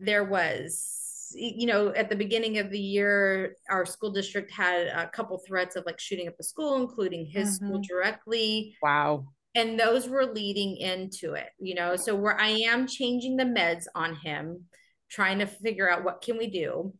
there 0.00 0.24
was, 0.24 1.32
you 1.34 1.66
know, 1.66 1.90
at 1.90 2.10
the 2.10 2.16
beginning 2.16 2.58
of 2.58 2.70
the 2.70 2.80
year, 2.80 3.56
our 3.70 3.86
school 3.86 4.10
district 4.10 4.50
had 4.50 4.88
a 4.88 5.08
couple 5.08 5.40
threats 5.46 5.76
of 5.76 5.86
like 5.86 6.00
shooting 6.00 6.26
up 6.26 6.34
a 6.40 6.42
school, 6.42 6.76
including 6.80 7.24
his 7.24 7.56
mm-hmm. 7.56 7.66
school 7.68 7.80
directly. 7.88 8.76
Wow. 8.82 9.26
And 9.54 9.78
those 9.78 10.08
were 10.08 10.26
leading 10.26 10.78
into 10.78 11.34
it, 11.34 11.48
you 11.58 11.74
know. 11.74 11.96
So 11.96 12.14
where 12.14 12.40
I 12.40 12.48
am 12.48 12.86
changing 12.86 13.36
the 13.36 13.44
meds 13.44 13.84
on 13.94 14.16
him, 14.16 14.64
trying 15.10 15.40
to 15.40 15.46
figure 15.46 15.90
out 15.90 16.04
what 16.04 16.22
can 16.22 16.38
we 16.38 16.46
do. 16.48 16.94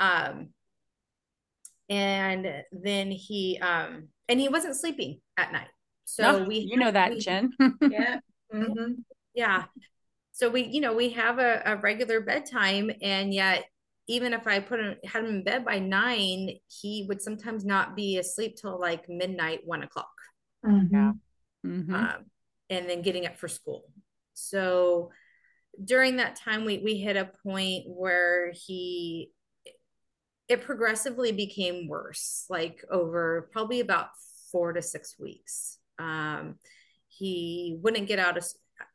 Um, 0.00 0.48
and 1.88 2.46
then 2.72 3.10
he 3.10 3.58
um 3.60 4.08
and 4.28 4.40
he 4.40 4.48
wasn't 4.48 4.76
sleeping 4.76 5.20
at 5.36 5.52
night 5.52 5.68
so 6.04 6.22
no, 6.22 6.44
we 6.44 6.58
you 6.58 6.76
know 6.76 6.90
that 6.90 7.10
we, 7.10 7.18
jen 7.18 7.50
yeah 7.82 8.18
mm-hmm. 8.54 8.92
yeah 9.34 9.64
so 10.32 10.48
we 10.48 10.64
you 10.64 10.80
know 10.80 10.94
we 10.94 11.10
have 11.10 11.38
a, 11.38 11.62
a, 11.64 11.76
regular 11.76 12.20
bedtime 12.20 12.90
and 13.02 13.32
yet 13.32 13.64
even 14.06 14.32
if 14.32 14.46
i 14.46 14.60
put 14.60 14.80
him 14.80 14.96
had 15.04 15.24
him 15.24 15.30
in 15.30 15.44
bed 15.44 15.64
by 15.64 15.78
nine 15.78 16.50
he 16.66 17.06
would 17.08 17.22
sometimes 17.22 17.64
not 17.64 17.96
be 17.96 18.18
asleep 18.18 18.56
till 18.60 18.78
like 18.78 19.08
midnight 19.08 19.60
one 19.64 19.82
o'clock 19.82 20.12
mm-hmm. 20.64 20.94
yeah 20.94 21.12
mm-hmm. 21.66 21.94
um, 21.94 22.24
and 22.70 22.88
then 22.88 23.02
getting 23.02 23.26
up 23.26 23.38
for 23.38 23.48
school 23.48 23.84
so 24.34 25.10
during 25.84 26.16
that 26.16 26.36
time 26.36 26.64
we 26.64 26.78
we 26.78 26.96
hit 26.96 27.16
a 27.16 27.30
point 27.44 27.84
where 27.86 28.52
he 28.52 29.30
it 30.48 30.62
progressively 30.62 31.30
became 31.30 31.88
worse, 31.88 32.46
like 32.48 32.82
over 32.90 33.48
probably 33.52 33.80
about 33.80 34.08
four 34.50 34.72
to 34.72 34.80
six 34.80 35.16
weeks. 35.18 35.78
Um, 35.98 36.56
he 37.08 37.78
wouldn't 37.82 38.08
get 38.08 38.18
out 38.18 38.38
of 38.38 38.44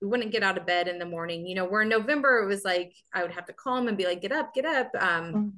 wouldn't 0.01 0.31
get 0.31 0.43
out 0.43 0.57
of 0.57 0.65
bed 0.65 0.87
in 0.87 0.97
the 0.97 1.05
morning. 1.05 1.45
You 1.45 1.55
know, 1.55 1.65
where 1.65 1.83
in 1.83 1.89
November 1.89 2.39
it 2.39 2.47
was 2.47 2.65
like 2.65 2.93
I 3.13 3.21
would 3.21 3.31
have 3.31 3.45
to 3.45 3.53
call 3.53 3.77
him 3.77 3.87
and 3.87 3.97
be 3.97 4.05
like, 4.05 4.21
"Get 4.21 4.31
up, 4.31 4.53
get 4.53 4.65
up." 4.65 4.89
Um, 4.99 5.33
mm-hmm. 5.33 5.49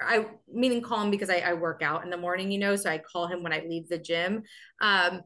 I 0.00 0.26
meaning 0.50 0.82
call 0.82 1.02
him 1.02 1.10
because 1.10 1.30
I, 1.30 1.38
I 1.38 1.52
work 1.54 1.82
out 1.82 2.04
in 2.04 2.10
the 2.10 2.16
morning, 2.16 2.50
you 2.50 2.58
know, 2.58 2.76
so 2.76 2.88
I 2.88 2.98
call 2.98 3.26
him 3.26 3.42
when 3.42 3.52
I 3.52 3.64
leave 3.68 3.88
the 3.88 3.98
gym. 3.98 4.44
Um, 4.80 5.22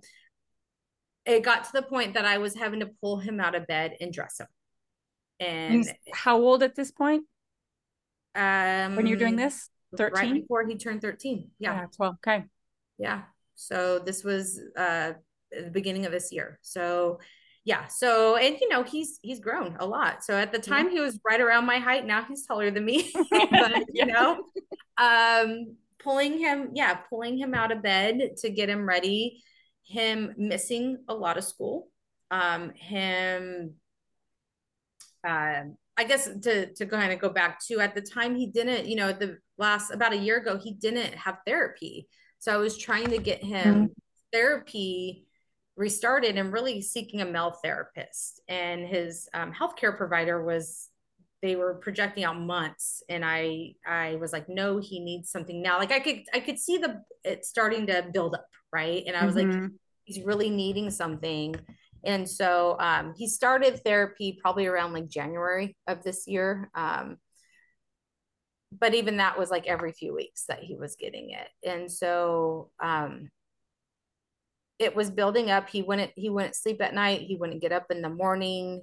it 1.27 1.43
got 1.43 1.65
to 1.65 1.71
the 1.73 1.83
point 1.83 2.15
that 2.15 2.25
I 2.25 2.39
was 2.39 2.55
having 2.55 2.81
to 2.81 2.91
pull 3.01 3.19
him 3.19 3.41
out 3.41 3.55
of 3.55 3.67
bed 3.67 3.97
and 4.01 4.13
dress 4.13 4.41
him. 4.41 4.47
And 5.41 5.75
He's 5.75 5.93
how 6.13 6.39
old 6.39 6.63
at 6.63 6.75
this 6.75 6.91
point? 6.91 7.25
Um, 8.35 8.97
when 8.97 9.07
you're 9.07 9.19
doing 9.19 9.37
this? 9.37 9.71
13 9.97 10.13
right 10.13 10.41
before 10.41 10.67
he 10.67 10.77
turned 10.77 11.01
13 11.01 11.51
yeah, 11.61 11.83
yeah 11.83 11.87
12 11.95 12.15
okay. 12.17 12.45
Yeah. 12.99 13.23
So 13.55 14.01
this 14.01 14.25
was 14.25 14.61
uh 14.77 15.13
the 15.53 15.71
beginning 15.71 16.05
of 16.07 16.13
this 16.13 16.33
year. 16.33 16.59
So 16.63 17.21
yeah. 17.65 17.87
So 17.87 18.37
and 18.37 18.59
you 18.61 18.69
know 18.69 18.83
he's 18.83 19.19
he's 19.23 19.41
grown 19.41 19.77
a 19.79 19.87
lot. 19.87 20.25
So 20.25 20.37
at 20.37 20.53
the 20.53 20.59
time 20.59 20.91
he 20.91 21.01
was 21.01 21.19
right 21.25 21.41
around 21.41 21.65
my 21.65 21.79
height 21.79 22.05
now 22.05 22.25
he's 22.25 22.47
taller 22.47 22.71
than 22.71 22.85
me. 22.85 23.13
But 23.31 23.85
you 23.93 24.07
know 24.07 24.45
um 24.99 25.77
pulling 26.01 26.39
him 26.39 26.71
yeah 26.75 26.95
pulling 26.95 27.39
him 27.39 27.55
out 27.55 27.73
of 27.73 27.83
bed 27.83 28.37
to 28.39 28.51
get 28.51 28.69
him 28.69 28.87
ready 28.87 29.43
him 29.85 30.35
missing 30.37 30.99
a 31.09 31.15
lot 31.15 31.37
of 31.37 31.45
school 31.45 31.89
um 32.31 32.73
him 32.75 33.75
uh, 35.25 35.65
I 35.97 36.05
guess 36.05 36.29
to 36.43 36.73
to 36.75 36.87
kind 36.87 37.13
of 37.13 37.19
go 37.19 37.29
back 37.29 37.65
to 37.67 37.81
at 37.81 37.95
the 37.95 38.01
time 38.01 38.35
he 38.35 38.47
didn't, 38.47 38.87
you 38.87 38.97
know, 38.97 39.13
the 39.13 39.39
last 39.59 39.91
about 39.91 40.13
a 40.13 40.17
year 40.17 40.39
ago, 40.39 40.59
he 40.59 40.73
didn't 40.73 41.15
have 41.15 41.39
therapy. 41.47 42.09
So 42.41 42.53
I 42.53 42.57
was 42.57 42.77
trying 42.77 43.11
to 43.11 43.19
get 43.19 43.43
him 43.43 43.75
mm-hmm. 43.75 43.85
therapy 44.33 45.27
restarted 45.77 46.37
and 46.37 46.53
really 46.53 46.83
seeking 46.83 47.21
a 47.21 47.25
male 47.25 47.57
therapist. 47.63 48.41
And 48.49 48.87
his 48.87 49.29
um, 49.35 49.53
healthcare 49.53 49.97
provider 49.97 50.45
was 50.45 50.89
they 51.45 51.57
were 51.57 51.75
projecting 51.75 52.25
out 52.25 52.41
months 52.41 53.03
and 53.11 53.23
i 53.23 53.75
i 53.87 54.17
was 54.17 54.33
like 54.33 54.49
no 54.49 54.79
he 54.79 54.99
needs 54.99 55.31
something 55.31 55.61
now. 55.61 55.79
Like 55.79 55.93
i 55.93 56.01
could 56.01 56.23
i 56.33 56.41
could 56.41 56.59
see 56.59 56.79
the 56.79 57.03
it 57.23 57.45
starting 57.45 57.87
to 57.89 58.07
build 58.13 58.35
up 58.35 58.49
right? 58.73 59.05
And 59.07 59.15
i 59.15 59.27
was 59.27 59.35
mm-hmm. 59.35 59.63
like 59.63 59.71
he's 60.05 60.25
really 60.25 60.51
needing 60.51 60.91
something. 60.91 61.55
And 62.07 62.29
so 62.29 62.77
um, 62.81 63.15
he 63.17 63.27
started 63.27 63.83
therapy 63.83 64.39
probably 64.41 64.67
around 64.67 64.93
like 64.95 65.09
january 65.09 65.77
of 65.87 66.03
this 66.03 66.27
year 66.27 66.71
um, 66.75 67.19
but 68.81 68.95
even 68.95 69.19
that 69.19 69.39
was 69.39 69.51
like 69.51 69.67
every 69.67 69.93
few 69.93 70.15
weeks 70.15 70.45
that 70.49 70.61
he 70.61 70.75
was 70.75 70.97
getting 70.97 71.31
it. 71.31 71.49
And 71.69 71.93
so 71.93 72.71
um 72.83 73.31
it 74.79 74.97
was 74.97 75.11
building 75.11 75.51
up. 75.51 75.69
He 75.69 75.83
wouldn't 75.83 76.13
he 76.17 76.31
wouldn't 76.31 76.57
sleep 76.57 76.83
at 76.83 76.95
night. 76.95 77.21
He 77.21 77.37
wouldn't 77.37 77.63
get 77.63 77.71
up 77.71 77.87
in 77.91 78.03
the 78.03 78.09
morning. 78.09 78.83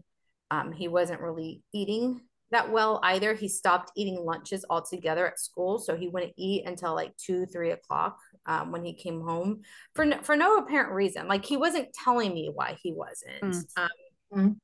Um 0.52 0.72
he 0.72 0.88
wasn't 0.88 1.22
really 1.22 1.64
eating 1.74 2.22
that 2.52 2.72
well 2.72 3.00
either 3.04 3.34
he 3.34 3.48
stopped 3.48 3.92
eating 3.96 4.24
lunches 4.24 4.66
altogether 4.70 5.28
at 5.28 5.40
school 5.40 5.80
so 5.80 5.96
he 5.96 6.08
wouldn't 6.08 6.34
eat 6.38 6.66
until 6.66 6.94
like 6.94 7.16
two 7.18 7.46
three 7.46 7.72
o'clock 7.72 8.20
um, 8.46 8.72
when 8.72 8.84
he 8.84 8.94
came 8.94 9.22
home 9.22 9.62
for 9.96 10.06
no, 10.06 10.22
for 10.22 10.36
no 10.36 10.58
apparent 10.58 10.92
reason 10.92 11.28
like 11.28 11.46
he 11.46 11.58
wasn't 11.58 11.92
telling 11.94 12.34
me 12.34 12.52
why 12.54 12.78
he 12.82 12.92
wasn't 12.92 13.42
mm. 13.42 13.64
um, 13.78 13.90
mm. 14.34 14.56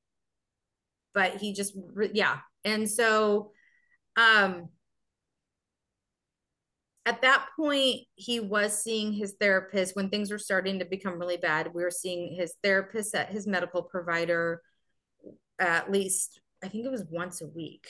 but 1.13 1.35
he 1.37 1.53
just 1.53 1.75
yeah 2.13 2.37
and 2.63 2.89
so 2.89 3.51
um 4.17 4.69
at 7.05 7.21
that 7.21 7.47
point 7.55 8.01
he 8.15 8.41
was 8.41 8.83
seeing 8.83 9.13
his 9.13 9.35
therapist 9.39 9.95
when 9.95 10.09
things 10.09 10.29
were 10.29 10.37
starting 10.37 10.79
to 10.79 10.85
become 10.85 11.17
really 11.17 11.37
bad 11.37 11.73
we 11.73 11.83
were 11.83 11.91
seeing 11.91 12.35
his 12.35 12.53
therapist 12.63 13.15
at 13.15 13.29
his 13.29 13.47
medical 13.47 13.81
provider 13.81 14.61
at 15.59 15.89
least 15.89 16.41
i 16.63 16.67
think 16.67 16.85
it 16.85 16.91
was 16.91 17.05
once 17.09 17.41
a 17.41 17.47
week 17.47 17.87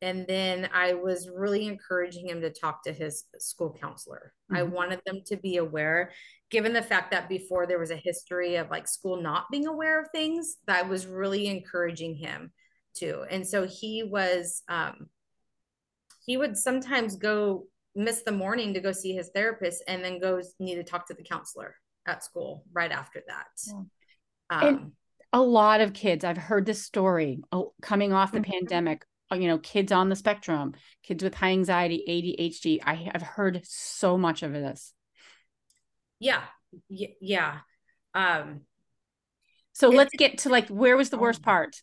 and 0.00 0.26
then 0.26 0.68
i 0.74 0.92
was 0.92 1.28
really 1.34 1.66
encouraging 1.66 2.28
him 2.28 2.40
to 2.40 2.50
talk 2.50 2.82
to 2.82 2.92
his 2.92 3.24
school 3.38 3.76
counselor 3.80 4.32
mm-hmm. 4.50 4.56
i 4.56 4.62
wanted 4.62 5.00
them 5.06 5.20
to 5.24 5.36
be 5.36 5.56
aware 5.56 6.12
given 6.50 6.72
the 6.72 6.82
fact 6.82 7.10
that 7.10 7.28
before 7.28 7.66
there 7.66 7.78
was 7.78 7.90
a 7.90 7.96
history 7.96 8.56
of 8.56 8.70
like 8.70 8.86
school 8.86 9.20
not 9.20 9.46
being 9.50 9.66
aware 9.66 10.00
of 10.00 10.08
things 10.12 10.56
that 10.66 10.88
was 10.88 11.06
really 11.06 11.46
encouraging 11.48 12.14
him 12.14 12.52
to 12.94 13.22
and 13.30 13.46
so 13.46 13.66
he 13.66 14.02
was 14.02 14.62
um 14.68 15.06
he 16.24 16.36
would 16.36 16.56
sometimes 16.56 17.16
go 17.16 17.64
miss 17.94 18.22
the 18.22 18.32
morning 18.32 18.72
to 18.74 18.80
go 18.80 18.92
see 18.92 19.12
his 19.12 19.30
therapist 19.34 19.82
and 19.86 20.02
then 20.04 20.20
goes 20.20 20.54
need 20.58 20.76
to 20.76 20.84
talk 20.84 21.06
to 21.06 21.14
the 21.14 21.22
counselor 21.22 21.74
at 22.06 22.24
school 22.24 22.64
right 22.72 22.90
after 22.90 23.22
that. 23.28 23.46
Yeah. 23.66 23.74
Um, 24.50 24.66
and 24.66 24.92
a 25.32 25.40
lot 25.40 25.80
of 25.80 25.94
kids, 25.94 26.24
I've 26.24 26.36
heard 26.36 26.66
this 26.66 26.82
story 26.82 27.42
oh, 27.52 27.72
coming 27.80 28.12
off 28.12 28.32
the 28.32 28.40
mm-hmm. 28.40 28.52
pandemic, 28.52 29.04
uh, 29.30 29.36
you 29.36 29.48
know, 29.48 29.58
kids 29.58 29.92
on 29.92 30.08
the 30.08 30.16
spectrum, 30.16 30.74
kids 31.02 31.24
with 31.24 31.34
high 31.34 31.52
anxiety, 31.52 32.04
ADHD. 32.08 32.80
I 32.84 32.94
have 33.12 33.22
heard 33.22 33.60
so 33.64 34.18
much 34.18 34.42
of 34.42 34.52
this. 34.52 34.92
Yeah. 36.18 36.42
Y- 36.88 37.14
yeah. 37.20 37.58
Um, 38.14 38.62
so 39.72 39.88
let's 39.88 40.14
get 40.16 40.38
to 40.38 40.50
like, 40.50 40.68
where 40.68 40.96
was 40.96 41.10
the 41.10 41.18
worst 41.18 41.40
oh. 41.42 41.44
part? 41.44 41.76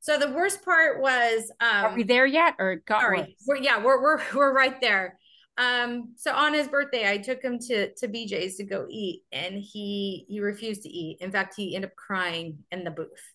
So 0.00 0.18
the 0.18 0.30
worst 0.30 0.64
part 0.64 1.00
was 1.00 1.52
um 1.60 1.84
Are 1.84 1.94
we 1.94 2.04
there 2.04 2.26
yet 2.26 2.54
or 2.58 2.76
got 2.76 3.02
sorry. 3.02 3.36
We're, 3.46 3.58
yeah, 3.58 3.84
we're 3.84 4.00
we're 4.00 4.20
we're 4.34 4.52
right 4.54 4.80
there. 4.80 5.18
Um 5.60 6.14
so 6.16 6.32
on 6.32 6.54
his 6.54 6.68
birthday 6.68 7.10
I 7.10 7.18
took 7.18 7.42
him 7.42 7.58
to 7.58 7.92
to 7.94 8.08
BJ's 8.08 8.56
to 8.56 8.64
go 8.64 8.86
eat 8.88 9.24
and 9.30 9.56
he 9.56 10.24
he 10.28 10.40
refused 10.40 10.82
to 10.82 10.88
eat. 10.88 11.18
In 11.20 11.30
fact, 11.30 11.54
he 11.54 11.76
ended 11.76 11.90
up 11.90 11.96
crying 11.96 12.58
in 12.72 12.82
the 12.82 12.90
booth. 12.90 13.34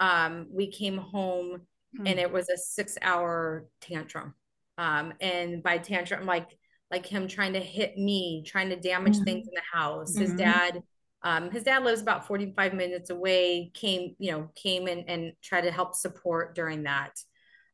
Um 0.00 0.48
we 0.50 0.70
came 0.70 0.98
home 0.98 1.62
hmm. 1.96 2.06
and 2.06 2.18
it 2.18 2.32
was 2.32 2.48
a 2.48 2.82
6-hour 2.82 3.68
tantrum. 3.80 4.34
Um 4.78 5.14
and 5.20 5.62
by 5.62 5.78
tantrum 5.78 6.26
like 6.26 6.58
like 6.90 7.06
him 7.06 7.28
trying 7.28 7.52
to 7.52 7.60
hit 7.60 7.96
me, 7.96 8.42
trying 8.44 8.70
to 8.70 8.76
damage 8.76 9.14
mm-hmm. 9.14 9.24
things 9.24 9.46
in 9.46 9.54
the 9.54 9.78
house. 9.78 10.16
His 10.16 10.30
mm-hmm. 10.30 10.38
dad 10.38 10.82
um, 11.22 11.50
his 11.50 11.64
dad 11.64 11.84
lives 11.84 12.00
about 12.00 12.26
45 12.26 12.72
minutes 12.72 13.10
away 13.10 13.70
came 13.74 14.16
you 14.18 14.32
know 14.32 14.50
came 14.54 14.88
and, 14.88 15.04
and 15.08 15.32
tried 15.42 15.62
to 15.62 15.70
help 15.70 15.94
support 15.94 16.54
during 16.54 16.84
that 16.84 17.12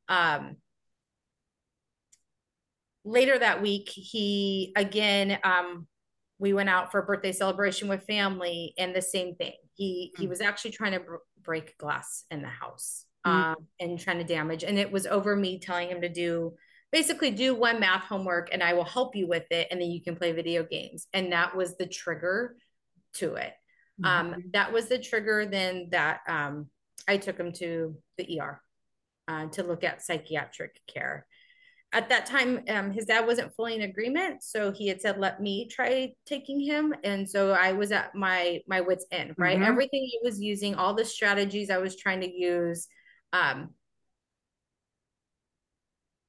um, 0.08 0.56
later 3.06 3.38
that 3.38 3.62
week 3.62 3.88
he 3.88 4.72
again 4.76 5.38
um, 5.44 5.86
we 6.38 6.52
went 6.52 6.68
out 6.68 6.90
for 6.90 7.00
a 7.00 7.04
birthday 7.04 7.32
celebration 7.32 7.88
with 7.88 8.02
family 8.04 8.74
and 8.78 8.94
the 8.94 9.02
same 9.02 9.34
thing 9.36 9.54
he 9.74 10.12
mm-hmm. 10.12 10.22
he 10.22 10.26
mm. 10.26 10.30
was 10.30 10.40
actually 10.40 10.72
trying 10.72 10.92
to 10.92 11.00
br- 11.00 11.16
break 11.42 11.78
glass 11.78 12.24
in 12.30 12.42
the 12.42 12.48
house 12.48 13.04
mm-hmm. 13.26 13.50
um, 13.50 13.56
and 13.80 13.98
trying 13.98 14.18
to 14.18 14.24
damage 14.24 14.64
and 14.64 14.78
it 14.78 14.90
was 14.90 15.06
over 15.06 15.34
me 15.34 15.58
telling 15.58 15.88
him 15.88 16.00
to 16.00 16.08
do 16.08 16.52
basically 16.92 17.30
do 17.30 17.54
one 17.54 17.80
math 17.80 18.02
homework 18.02 18.48
and 18.52 18.62
i 18.62 18.74
will 18.74 18.84
help 18.84 19.16
you 19.16 19.26
with 19.26 19.46
it 19.50 19.68
and 19.70 19.80
then 19.80 19.90
you 19.90 20.02
can 20.02 20.16
play 20.16 20.32
video 20.32 20.62
games 20.64 21.06
and 21.12 21.32
that 21.32 21.56
was 21.56 21.76
the 21.76 21.86
trigger 21.86 22.56
to 23.16 23.34
it. 23.34 23.52
Mm-hmm. 24.00 24.34
Um, 24.34 24.44
that 24.52 24.72
was 24.72 24.88
the 24.88 24.98
trigger 24.98 25.46
then 25.46 25.88
that 25.90 26.20
um, 26.28 26.66
I 27.08 27.16
took 27.16 27.38
him 27.38 27.52
to 27.54 27.96
the 28.18 28.40
ER. 28.40 28.60
uh, 29.28 29.46
to 29.46 29.62
look 29.62 29.84
at 29.84 30.02
psychiatric 30.02 30.80
care 30.86 31.26
at 31.96 32.10
that 32.10 32.26
time 32.26 32.60
um, 32.68 32.92
his 32.92 33.06
dad 33.06 33.26
wasn't 33.26 33.50
fully 33.54 33.74
in 33.74 33.80
agreement 33.80 34.42
so 34.42 34.70
he 34.70 34.86
had 34.86 35.00
said 35.00 35.18
let 35.18 35.40
me 35.40 35.66
try 35.66 36.12
taking 36.26 36.60
him 36.60 36.94
and 37.04 37.28
so 37.28 37.52
i 37.52 37.72
was 37.72 37.90
at 37.90 38.14
my 38.14 38.60
my 38.68 38.82
wits 38.82 39.06
end 39.10 39.34
right 39.38 39.56
mm-hmm. 39.56 39.66
everything 39.66 40.02
he 40.02 40.20
was 40.22 40.38
using 40.38 40.74
all 40.74 40.92
the 40.92 41.04
strategies 41.04 41.70
i 41.70 41.78
was 41.78 41.96
trying 41.96 42.20
to 42.20 42.30
use 42.30 42.86
um, 43.32 43.70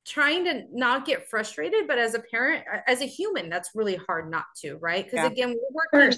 trying 0.05 0.45
to 0.45 0.63
not 0.71 1.05
get 1.05 1.29
frustrated 1.29 1.85
but 1.85 1.97
as 1.97 2.13
a 2.13 2.19
parent 2.19 2.63
as 2.87 3.01
a 3.01 3.05
human 3.05 3.49
that's 3.49 3.71
really 3.75 3.97
hard 4.07 4.31
not 4.31 4.45
to 4.55 4.77
right 4.77 5.03
because 5.03 5.25
yeah. 5.25 5.27
again 5.27 5.49
we're 5.49 5.99
working 5.99 6.17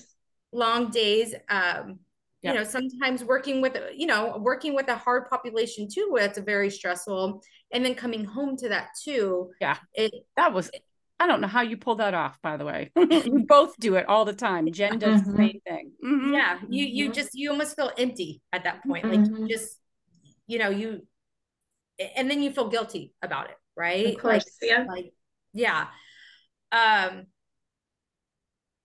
long 0.51 0.91
days 0.91 1.33
um, 1.49 1.97
you 2.41 2.53
know 2.53 2.63
sometimes 2.63 3.23
working 3.23 3.61
with 3.61 3.77
you 3.95 4.07
know 4.07 4.37
working 4.39 4.73
with 4.73 4.87
a 4.87 4.95
hard 4.95 5.29
population 5.29 5.87
too 5.91 6.07
where 6.09 6.25
it's 6.25 6.37
very 6.39 6.69
stressful 6.69 7.41
and 7.73 7.83
then 7.83 7.93
coming 7.93 8.23
home 8.23 8.55
to 8.55 8.69
that 8.69 8.87
too 9.03 9.49
yeah. 9.59 9.77
it 9.93 10.13
that 10.37 10.53
was 10.53 10.71
i 11.19 11.27
don't 11.27 11.41
know 11.41 11.47
how 11.47 11.61
you 11.61 11.75
pull 11.75 11.95
that 11.95 12.13
off 12.13 12.41
by 12.41 12.55
the 12.55 12.65
way. 12.65 12.91
You 12.95 13.45
both 13.47 13.77
do 13.77 13.95
it 13.95 14.07
all 14.07 14.23
the 14.23 14.33
time. 14.33 14.71
Jen 14.71 14.99
does 14.99 15.21
mm-hmm. 15.21 15.31
the 15.31 15.37
same 15.37 15.61
thing. 15.67 15.91
Mm-hmm. 16.03 16.33
yeah. 16.33 16.59
You 16.69 16.85
you 16.85 17.05
mm-hmm. 17.05 17.13
just 17.13 17.29
you 17.33 17.51
almost 17.51 17.75
feel 17.75 17.91
empty 17.97 18.41
at 18.53 18.63
that 18.63 18.83
point. 18.85 19.05
Like 19.05 19.19
you 19.19 19.25
mm-hmm. 19.25 19.47
just 19.47 19.77
you 20.47 20.59
know 20.59 20.69
you 20.69 21.05
and 22.15 22.31
then 22.31 22.41
you 22.41 22.51
feel 22.51 22.69
guilty 22.69 23.13
about 23.21 23.49
it 23.49 23.57
right? 23.79 24.07
Of 24.07 24.21
course. 24.21 24.45
Like, 24.61 24.69
yeah. 24.69 24.85
like 24.87 25.13
yeah. 25.53 25.87
Um 26.71 27.25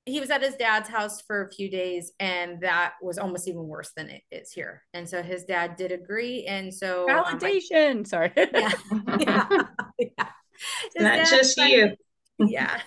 he 0.06 0.20
was 0.20 0.30
at 0.30 0.42
his 0.42 0.54
dad's 0.56 0.88
house 0.88 1.22
for 1.22 1.46
a 1.46 1.50
few 1.50 1.70
days 1.70 2.12
and 2.20 2.60
that 2.60 2.94
was 3.00 3.18
almost 3.18 3.48
even 3.48 3.66
worse 3.66 3.92
than 3.96 4.10
it 4.10 4.22
is 4.30 4.52
here 4.52 4.82
and 4.92 5.08
so 5.08 5.22
his 5.22 5.44
dad 5.44 5.76
did 5.76 5.92
agree 5.92 6.44
and 6.46 6.72
so 6.72 7.06
validation 7.08 7.92
um, 7.92 8.00
I, 8.00 8.02
sorry 8.02 8.32
yeah 8.36 8.72
yeah, 9.18 9.48
yeah. 9.98 10.28
not 10.98 11.26
just 11.26 11.56
you 11.56 11.92
yeah 12.38 12.80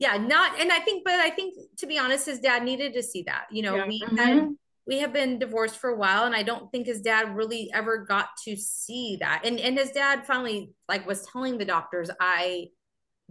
yeah 0.00 0.16
not 0.16 0.60
and 0.60 0.72
i 0.72 0.78
think 0.80 1.04
but 1.04 1.14
i 1.14 1.30
think 1.30 1.54
to 1.78 1.86
be 1.86 1.98
honest 1.98 2.26
his 2.26 2.40
dad 2.40 2.64
needed 2.64 2.94
to 2.94 3.02
see 3.02 3.22
that 3.26 3.46
you 3.50 3.62
know 3.62 3.76
yeah. 3.76 3.86
we 3.86 4.00
mm-hmm. 4.00 4.16
had 4.16 4.48
we 4.84 4.98
have 4.98 5.12
been 5.12 5.38
divorced 5.38 5.76
for 5.76 5.90
a 5.90 5.96
while 5.96 6.24
and 6.24 6.34
i 6.34 6.42
don't 6.42 6.72
think 6.72 6.86
his 6.86 7.02
dad 7.02 7.36
really 7.36 7.70
ever 7.72 7.98
got 7.98 8.28
to 8.44 8.56
see 8.56 9.16
that 9.20 9.42
and 9.44 9.60
and 9.60 9.78
his 9.78 9.90
dad 9.90 10.26
finally 10.26 10.72
like 10.88 11.06
was 11.06 11.26
telling 11.32 11.58
the 11.58 11.64
doctors 11.64 12.10
i 12.20 12.66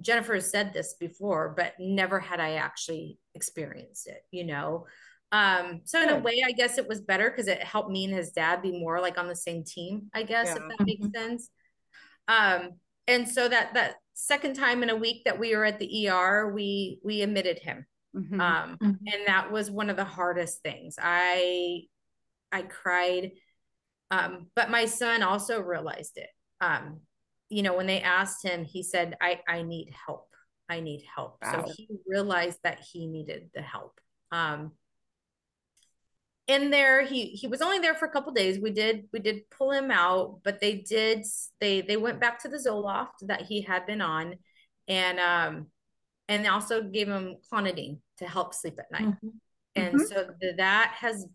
Jennifer 0.01 0.35
has 0.35 0.49
said 0.49 0.73
this 0.73 0.95
before, 0.99 1.53
but 1.55 1.73
never 1.79 2.19
had 2.19 2.39
I 2.39 2.53
actually 2.53 3.17
experienced 3.35 4.07
it, 4.07 4.21
you 4.31 4.45
know? 4.45 4.85
Um, 5.31 5.81
so 5.85 6.01
in 6.01 6.09
a 6.09 6.19
way, 6.19 6.43
I 6.45 6.51
guess 6.51 6.77
it 6.77 6.87
was 6.87 6.99
better 7.01 7.29
because 7.29 7.47
it 7.47 7.63
helped 7.63 7.89
me 7.89 8.05
and 8.05 8.13
his 8.13 8.31
dad 8.31 8.61
be 8.61 8.77
more 8.77 8.99
like 8.99 9.17
on 9.17 9.27
the 9.27 9.35
same 9.35 9.63
team, 9.63 10.09
I 10.13 10.23
guess, 10.23 10.47
yeah. 10.47 10.55
if 10.55 10.77
that 10.77 10.85
makes 10.85 11.05
mm-hmm. 11.05 11.29
sense. 11.29 11.49
Um, 12.27 12.71
and 13.07 13.27
so 13.27 13.47
that 13.47 13.73
that 13.73 13.95
second 14.13 14.55
time 14.55 14.83
in 14.83 14.89
a 14.89 14.95
week 14.95 15.23
that 15.25 15.39
we 15.39 15.55
were 15.55 15.65
at 15.65 15.79
the 15.79 16.09
ER, 16.09 16.51
we 16.53 16.99
we 17.03 17.21
admitted 17.21 17.59
him. 17.59 17.85
Mm-hmm. 18.15 18.41
Um, 18.41 18.77
mm-hmm. 18.81 19.07
and 19.07 19.27
that 19.27 19.51
was 19.51 19.71
one 19.71 19.89
of 19.89 19.95
the 19.95 20.03
hardest 20.03 20.61
things. 20.61 20.95
I 21.01 21.83
I 22.51 22.63
cried. 22.63 23.31
Um, 24.11 24.47
but 24.55 24.69
my 24.69 24.85
son 24.85 25.23
also 25.23 25.61
realized 25.61 26.17
it. 26.17 26.29
Um, 26.59 26.99
you 27.51 27.63
know, 27.63 27.75
when 27.75 27.87
they 27.87 28.01
asked 28.01 28.43
him, 28.43 28.63
he 28.63 28.81
said, 28.81 29.17
I, 29.21 29.41
I 29.47 29.61
need 29.61 29.93
help. 30.05 30.27
I 30.69 30.79
need 30.79 31.03
help. 31.15 31.37
Wow. 31.41 31.65
So 31.65 31.73
he 31.75 31.89
realized 32.07 32.59
that 32.63 32.79
he 32.79 33.05
needed 33.05 33.49
the 33.53 33.61
help. 33.61 33.99
Um, 34.31 34.71
in 36.47 36.69
there, 36.69 37.05
he 37.05 37.27
he 37.27 37.47
was 37.47 37.61
only 37.61 37.79
there 37.79 37.93
for 37.93 38.05
a 38.05 38.11
couple 38.11 38.31
days. 38.33 38.59
We 38.59 38.71
did 38.71 39.07
we 39.13 39.19
did 39.19 39.49
pull 39.49 39.71
him 39.71 39.91
out, 39.91 40.39
but 40.43 40.59
they 40.59 40.75
did 40.75 41.25
they 41.59 41.81
they 41.81 41.97
went 41.97 42.19
back 42.19 42.41
to 42.41 42.49
the 42.49 42.57
Zoloft 42.57 43.19
that 43.23 43.43
he 43.43 43.61
had 43.61 43.85
been 43.85 44.01
on, 44.01 44.35
and 44.87 45.19
um, 45.19 45.67
and 46.27 46.47
also 46.47 46.81
gave 46.81 47.07
him 47.07 47.35
clonidine 47.51 47.99
to 48.17 48.27
help 48.27 48.53
sleep 48.53 48.79
at 48.79 48.91
night. 48.91 49.13
Mm-hmm. 49.13 49.27
And 49.75 49.95
mm-hmm. 49.95 50.05
so 50.05 50.27
the, 50.39 50.53
that 50.57 50.95
has 50.97 51.25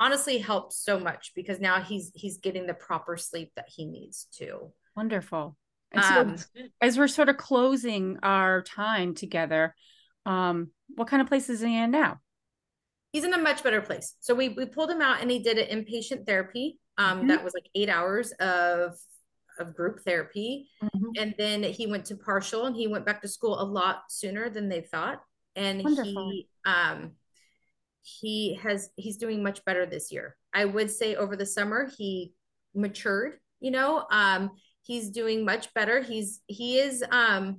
honestly 0.00 0.38
helped 0.38 0.72
so 0.72 0.98
much 0.98 1.32
because 1.34 1.60
now 1.60 1.80
he's 1.80 2.12
he's 2.14 2.38
getting 2.38 2.66
the 2.66 2.74
proper 2.74 3.16
sleep 3.16 3.52
that 3.56 3.68
he 3.68 3.84
needs 3.86 4.28
to. 4.36 4.72
Wonderful. 4.98 5.56
And 5.92 6.04
so, 6.04 6.20
um, 6.22 6.36
as 6.80 6.98
we're 6.98 7.06
sort 7.06 7.28
of 7.28 7.36
closing 7.36 8.18
our 8.24 8.62
time 8.62 9.14
together, 9.14 9.76
um, 10.26 10.72
what 10.88 11.06
kind 11.06 11.22
of 11.22 11.28
place 11.28 11.48
is 11.48 11.60
he 11.60 11.78
in 11.78 11.92
now? 11.92 12.18
He's 13.12 13.22
in 13.22 13.32
a 13.32 13.38
much 13.38 13.62
better 13.62 13.80
place. 13.80 14.16
So 14.18 14.34
we 14.34 14.48
we 14.48 14.66
pulled 14.66 14.90
him 14.90 15.00
out 15.00 15.22
and 15.22 15.30
he 15.30 15.38
did 15.38 15.56
an 15.56 15.84
inpatient 15.84 16.26
therapy. 16.26 16.80
Um, 16.98 17.18
mm-hmm. 17.18 17.28
that 17.28 17.44
was 17.44 17.54
like 17.54 17.68
eight 17.76 17.88
hours 17.88 18.32
of 18.32 18.96
of 19.60 19.76
group 19.76 20.00
therapy, 20.04 20.68
mm-hmm. 20.82 21.10
and 21.16 21.32
then 21.38 21.62
he 21.62 21.86
went 21.86 22.06
to 22.06 22.16
partial 22.16 22.66
and 22.66 22.74
he 22.74 22.88
went 22.88 23.06
back 23.06 23.22
to 23.22 23.28
school 23.28 23.60
a 23.60 23.62
lot 23.62 24.02
sooner 24.08 24.50
than 24.50 24.68
they 24.68 24.80
thought. 24.80 25.22
And 25.54 25.84
Wonderful. 25.84 26.30
he 26.30 26.48
um 26.66 27.12
he 28.02 28.54
has 28.64 28.90
he's 28.96 29.16
doing 29.16 29.44
much 29.44 29.64
better 29.64 29.86
this 29.86 30.10
year. 30.10 30.36
I 30.52 30.64
would 30.64 30.90
say 30.90 31.14
over 31.14 31.36
the 31.36 31.46
summer 31.46 31.88
he 31.96 32.34
matured. 32.74 33.38
You 33.60 33.72
know, 33.72 34.04
um, 34.10 34.50
he's 34.88 35.10
doing 35.10 35.44
much 35.44 35.72
better 35.74 36.02
he's 36.02 36.40
he 36.48 36.78
is 36.78 37.04
um 37.12 37.58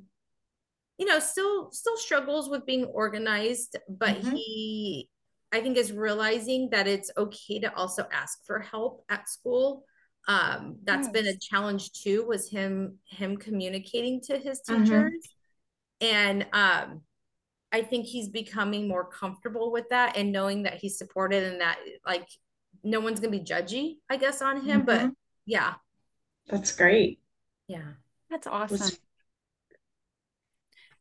you 0.97 1.05
know 1.05 1.19
still 1.19 1.71
still 1.71 1.95
struggles 1.95 2.49
with 2.49 2.65
being 2.65 2.85
organized 2.85 3.77
but 3.87 4.17
mm-hmm. 4.17 4.35
he 4.35 5.09
i 5.53 5.61
think 5.61 5.77
is 5.77 5.93
realizing 5.93 6.69
that 6.71 6.87
it's 6.87 7.11
okay 7.17 7.59
to 7.59 7.73
also 7.75 8.05
ask 8.11 8.39
for 8.45 8.59
help 8.59 9.05
at 9.09 9.29
school 9.29 9.85
um 10.27 10.77
that's 10.83 11.07
yes. 11.07 11.13
been 11.13 11.27
a 11.27 11.37
challenge 11.37 11.91
too 11.93 12.25
was 12.25 12.49
him 12.49 12.97
him 13.05 13.37
communicating 13.37 14.19
to 14.19 14.37
his 14.37 14.59
mm-hmm. 14.67 14.83
teachers 14.83 15.11
mm-hmm. 16.01 16.15
and 16.15 16.47
um 16.51 17.01
i 17.71 17.81
think 17.81 18.07
he's 18.07 18.27
becoming 18.27 18.87
more 18.87 19.05
comfortable 19.05 19.71
with 19.71 19.87
that 19.89 20.17
and 20.17 20.31
knowing 20.31 20.63
that 20.63 20.79
he's 20.79 20.97
supported 20.97 21.43
and 21.43 21.61
that 21.61 21.77
like 22.07 22.27
no 22.83 22.99
one's 22.99 23.19
gonna 23.19 23.31
be 23.31 23.39
judgy 23.39 23.97
i 24.09 24.17
guess 24.17 24.41
on 24.41 24.65
him 24.65 24.81
mm-hmm. 24.81 25.07
but 25.07 25.11
yeah 25.45 25.75
that's 26.49 26.71
great. 26.71 27.18
Yeah. 27.69 27.93
That's 28.29 28.47
awesome. 28.47 28.77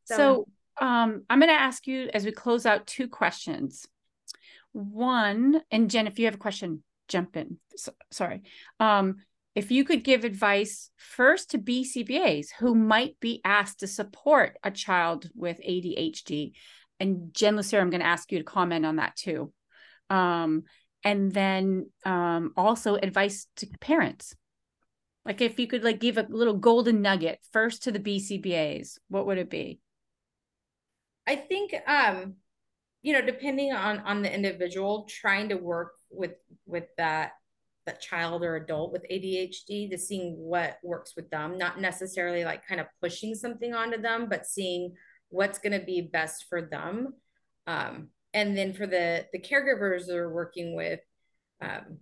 So, 0.04 0.16
so 0.16 0.48
um, 0.80 1.24
I'm 1.28 1.40
going 1.40 1.50
to 1.50 1.60
ask 1.60 1.86
you 1.86 2.08
as 2.12 2.24
we 2.24 2.30
close 2.30 2.66
out 2.66 2.86
two 2.86 3.08
questions. 3.08 3.86
One, 4.72 5.62
and 5.70 5.90
Jen, 5.90 6.06
if 6.06 6.18
you 6.18 6.26
have 6.26 6.34
a 6.34 6.38
question, 6.38 6.82
jump 7.08 7.36
in. 7.36 7.58
So, 7.76 7.92
sorry. 8.10 8.42
Um, 8.78 9.16
if 9.54 9.70
you 9.70 9.84
could 9.84 10.04
give 10.04 10.24
advice 10.24 10.90
first 10.96 11.50
to 11.50 11.58
BCBAs 11.58 12.48
who 12.58 12.74
might 12.74 13.18
be 13.18 13.40
asked 13.44 13.80
to 13.80 13.86
support 13.86 14.56
a 14.62 14.70
child 14.70 15.28
with 15.34 15.58
ADHD, 15.66 16.52
and 17.00 17.32
Jen 17.32 17.56
Lucero, 17.56 17.80
I'm 17.80 17.90
going 17.90 18.02
to 18.02 18.06
ask 18.06 18.30
you 18.30 18.38
to 18.38 18.44
comment 18.44 18.84
on 18.84 18.96
that 18.96 19.16
too. 19.16 19.52
Um, 20.10 20.64
and 21.02 21.32
then 21.32 21.90
um, 22.04 22.52
also 22.56 22.96
advice 22.96 23.46
to 23.56 23.66
parents 23.80 24.34
like 25.28 25.42
if 25.42 25.58
you 25.58 25.66
could 25.66 25.84
like 25.84 26.00
give 26.00 26.16
a 26.16 26.26
little 26.30 26.54
golden 26.54 27.02
nugget 27.02 27.38
first 27.52 27.82
to 27.82 27.92
the 27.92 28.00
BCBAs, 28.00 28.98
what 29.08 29.26
would 29.26 29.36
it 29.36 29.50
be? 29.50 29.78
I 31.26 31.36
think 31.36 31.74
um 31.86 32.36
you 33.02 33.12
know 33.12 33.20
depending 33.20 33.72
on 33.72 34.00
on 34.00 34.22
the 34.22 34.34
individual 34.34 35.06
trying 35.08 35.50
to 35.50 35.56
work 35.56 35.92
with 36.10 36.32
with 36.64 36.84
that 36.96 37.32
that 37.84 38.00
child 38.00 38.42
or 38.42 38.56
adult 38.56 38.90
with 38.92 39.04
ADHD 39.10 39.90
to 39.90 39.98
seeing 39.98 40.34
what 40.36 40.78
works 40.82 41.14
with 41.16 41.30
them, 41.30 41.56
not 41.56 41.80
necessarily 41.80 42.44
like 42.44 42.66
kind 42.66 42.80
of 42.80 42.86
pushing 43.00 43.34
something 43.34 43.74
onto 43.74 44.00
them, 44.00 44.28
but 44.28 44.46
seeing 44.46 44.94
what's 45.30 45.58
going 45.58 45.78
to 45.78 45.84
be 45.84 46.02
best 46.02 46.46
for 46.48 46.62
them. 46.62 47.14
Um, 47.66 48.08
and 48.32 48.56
then 48.56 48.72
for 48.72 48.86
the 48.86 49.26
the 49.32 49.40
caregivers 49.40 50.06
that 50.06 50.16
are 50.16 50.32
working 50.32 50.74
with, 50.74 51.00
um, 51.60 51.98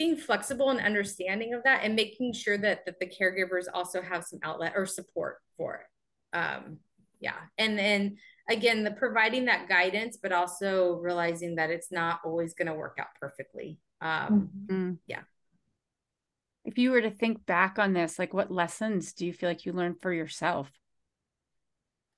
being 0.00 0.16
flexible 0.16 0.70
and 0.70 0.80
understanding 0.80 1.52
of 1.52 1.62
that 1.62 1.84
and 1.84 1.94
making 1.94 2.32
sure 2.32 2.56
that 2.56 2.86
that 2.86 2.98
the 2.98 3.06
caregivers 3.06 3.66
also 3.74 4.00
have 4.00 4.24
some 4.24 4.38
outlet 4.42 4.72
or 4.74 4.86
support 4.86 5.36
for 5.58 5.74
it. 5.74 6.36
Um 6.36 6.78
yeah. 7.20 7.36
And 7.58 7.78
then 7.78 8.16
again 8.48 8.82
the 8.82 8.92
providing 8.92 9.44
that 9.44 9.68
guidance 9.68 10.16
but 10.16 10.32
also 10.32 10.94
realizing 10.94 11.56
that 11.56 11.68
it's 11.68 11.92
not 11.92 12.20
always 12.24 12.54
going 12.54 12.68
to 12.68 12.72
work 12.72 12.96
out 12.98 13.08
perfectly. 13.20 13.78
Um 14.00 14.48
mm-hmm. 14.70 14.92
yeah. 15.06 15.20
If 16.64 16.78
you 16.78 16.92
were 16.92 17.02
to 17.02 17.10
think 17.10 17.44
back 17.44 17.78
on 17.78 17.92
this 17.92 18.18
like 18.18 18.32
what 18.32 18.50
lessons 18.50 19.12
do 19.12 19.26
you 19.26 19.34
feel 19.34 19.50
like 19.50 19.66
you 19.66 19.74
learned 19.74 20.00
for 20.00 20.14
yourself? 20.14 20.70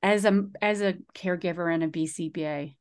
As 0.05 0.25
a 0.25 0.47
as 0.61 0.83
a 0.83 0.99
caregiver 1.17 1.75
and 1.75 1.83
a 1.83 1.89
bcba 1.89 2.77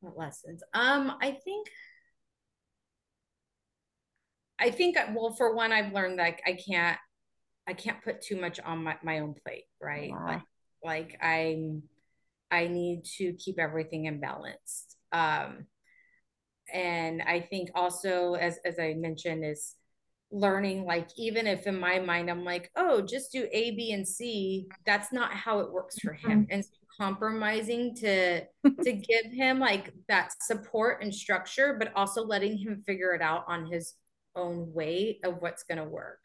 what 0.00 0.18
lessons? 0.18 0.62
Um 0.74 1.14
i 1.22 1.30
think 1.30 1.68
I 4.62 4.70
think 4.70 4.96
well 5.14 5.34
for 5.34 5.54
one 5.54 5.72
I've 5.72 5.92
learned 5.92 6.16
like 6.16 6.40
I 6.46 6.52
can't 6.52 6.98
I 7.68 7.72
can't 7.74 8.02
put 8.02 8.22
too 8.22 8.40
much 8.40 8.60
on 8.60 8.84
my, 8.84 8.96
my 9.02 9.18
own 9.20 9.34
plate, 9.44 9.64
right? 9.80 10.12
Wow. 10.12 10.26
Like 10.26 10.42
like 10.84 11.18
I'm 11.22 11.82
I 12.50 12.68
need 12.68 13.04
to 13.18 13.32
keep 13.32 13.58
everything 13.58 14.04
in 14.04 14.20
balance. 14.20 14.86
Um 15.10 15.66
and 16.72 17.22
I 17.22 17.40
think 17.40 17.70
also 17.74 18.34
as 18.34 18.58
as 18.64 18.78
I 18.78 18.94
mentioned 18.94 19.44
is 19.44 19.74
learning 20.30 20.86
like 20.86 21.08
even 21.18 21.46
if 21.46 21.66
in 21.66 21.78
my 21.78 21.98
mind 21.98 22.30
i'm 22.30 22.42
like 22.42 22.70
oh 22.76 23.02
just 23.02 23.30
do 23.32 23.46
a 23.52 23.72
b 23.72 23.92
and 23.92 24.08
c 24.08 24.66
that's 24.86 25.12
not 25.12 25.30
how 25.30 25.58
it 25.58 25.70
works 25.70 25.98
for 25.98 26.14
him 26.14 26.44
mm-hmm. 26.44 26.52
and 26.52 26.64
so 26.64 26.70
compromising 26.98 27.94
to 27.94 28.40
to 28.82 28.92
give 28.92 29.30
him 29.30 29.58
like 29.58 29.92
that 30.08 30.32
support 30.40 31.02
and 31.02 31.14
structure 31.14 31.76
but 31.78 31.92
also 31.94 32.24
letting 32.24 32.56
him 32.56 32.82
figure 32.86 33.12
it 33.12 33.20
out 33.20 33.44
on 33.46 33.70
his 33.70 33.94
own 34.34 34.72
way 34.72 35.18
of 35.24 35.40
what's 35.40 35.62
going 35.64 35.78
to 35.78 35.84
work. 35.84 36.20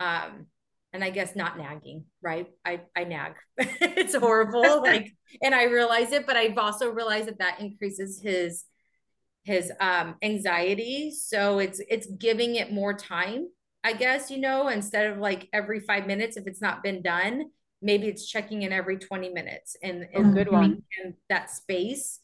Um 0.00 0.46
and 0.92 1.02
i 1.02 1.10
guess 1.10 1.34
not 1.34 1.58
nagging 1.58 2.04
right? 2.22 2.46
I 2.64 2.82
i 2.96 3.04
nag. 3.04 3.34
It's 3.58 4.14
horrible 4.14 4.80
like 4.82 5.12
and 5.42 5.54
i 5.54 5.64
realize 5.64 6.12
it 6.12 6.26
but 6.26 6.36
i've 6.36 6.58
also 6.58 6.90
realized 6.90 7.26
that 7.28 7.38
that 7.38 7.60
increases 7.60 8.20
his 8.22 8.64
his 9.42 9.72
um 9.80 10.16
anxiety. 10.22 11.10
So 11.10 11.58
it's 11.58 11.80
it's 11.88 12.06
giving 12.06 12.54
it 12.56 12.72
more 12.72 12.94
time 12.94 13.48
i 13.82 13.92
guess 13.92 14.30
you 14.30 14.38
know 14.38 14.68
instead 14.68 15.10
of 15.10 15.18
like 15.18 15.48
every 15.52 15.80
five 15.80 16.06
minutes 16.06 16.36
if 16.36 16.46
it's 16.46 16.62
not 16.62 16.82
been 16.82 17.02
done 17.02 17.44
maybe 17.84 18.08
it's 18.08 18.26
checking 18.26 18.62
in 18.62 18.72
every 18.72 18.96
20 18.96 19.28
minutes 19.28 19.76
and, 19.82 20.08
and 20.14 20.34
good 20.34 20.50
one. 20.50 20.82
that 21.28 21.50
space 21.50 22.20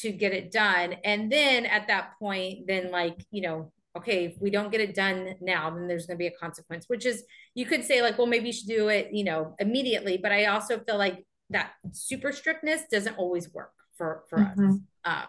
to 0.00 0.10
get 0.10 0.32
it 0.32 0.50
done. 0.50 0.96
And 1.04 1.30
then 1.30 1.66
at 1.66 1.86
that 1.88 2.18
point 2.18 2.66
then 2.66 2.90
like 2.90 3.24
you 3.30 3.42
know 3.42 3.72
okay 3.96 4.26
if 4.26 4.34
we 4.40 4.50
don't 4.50 4.72
get 4.72 4.80
it 4.80 4.94
done 4.94 5.34
now 5.40 5.70
then 5.70 5.86
there's 5.86 6.06
going 6.06 6.16
to 6.16 6.22
be 6.22 6.26
a 6.26 6.38
consequence 6.38 6.84
which 6.88 7.06
is 7.06 7.24
you 7.54 7.64
could 7.64 7.84
say 7.84 8.02
like 8.02 8.18
well 8.18 8.26
maybe 8.26 8.46
you 8.46 8.52
should 8.52 8.68
do 8.68 8.88
it 8.88 9.08
you 9.12 9.24
know 9.24 9.54
immediately 9.58 10.16
but 10.16 10.32
i 10.32 10.46
also 10.46 10.78
feel 10.80 10.98
like 10.98 11.24
that 11.50 11.72
super 11.92 12.32
strictness 12.32 12.82
doesn't 12.90 13.18
always 13.18 13.52
work 13.52 13.72
for 13.96 14.24
for 14.28 14.38
mm-hmm. 14.38 14.70
us 14.70 14.78
um, 15.04 15.26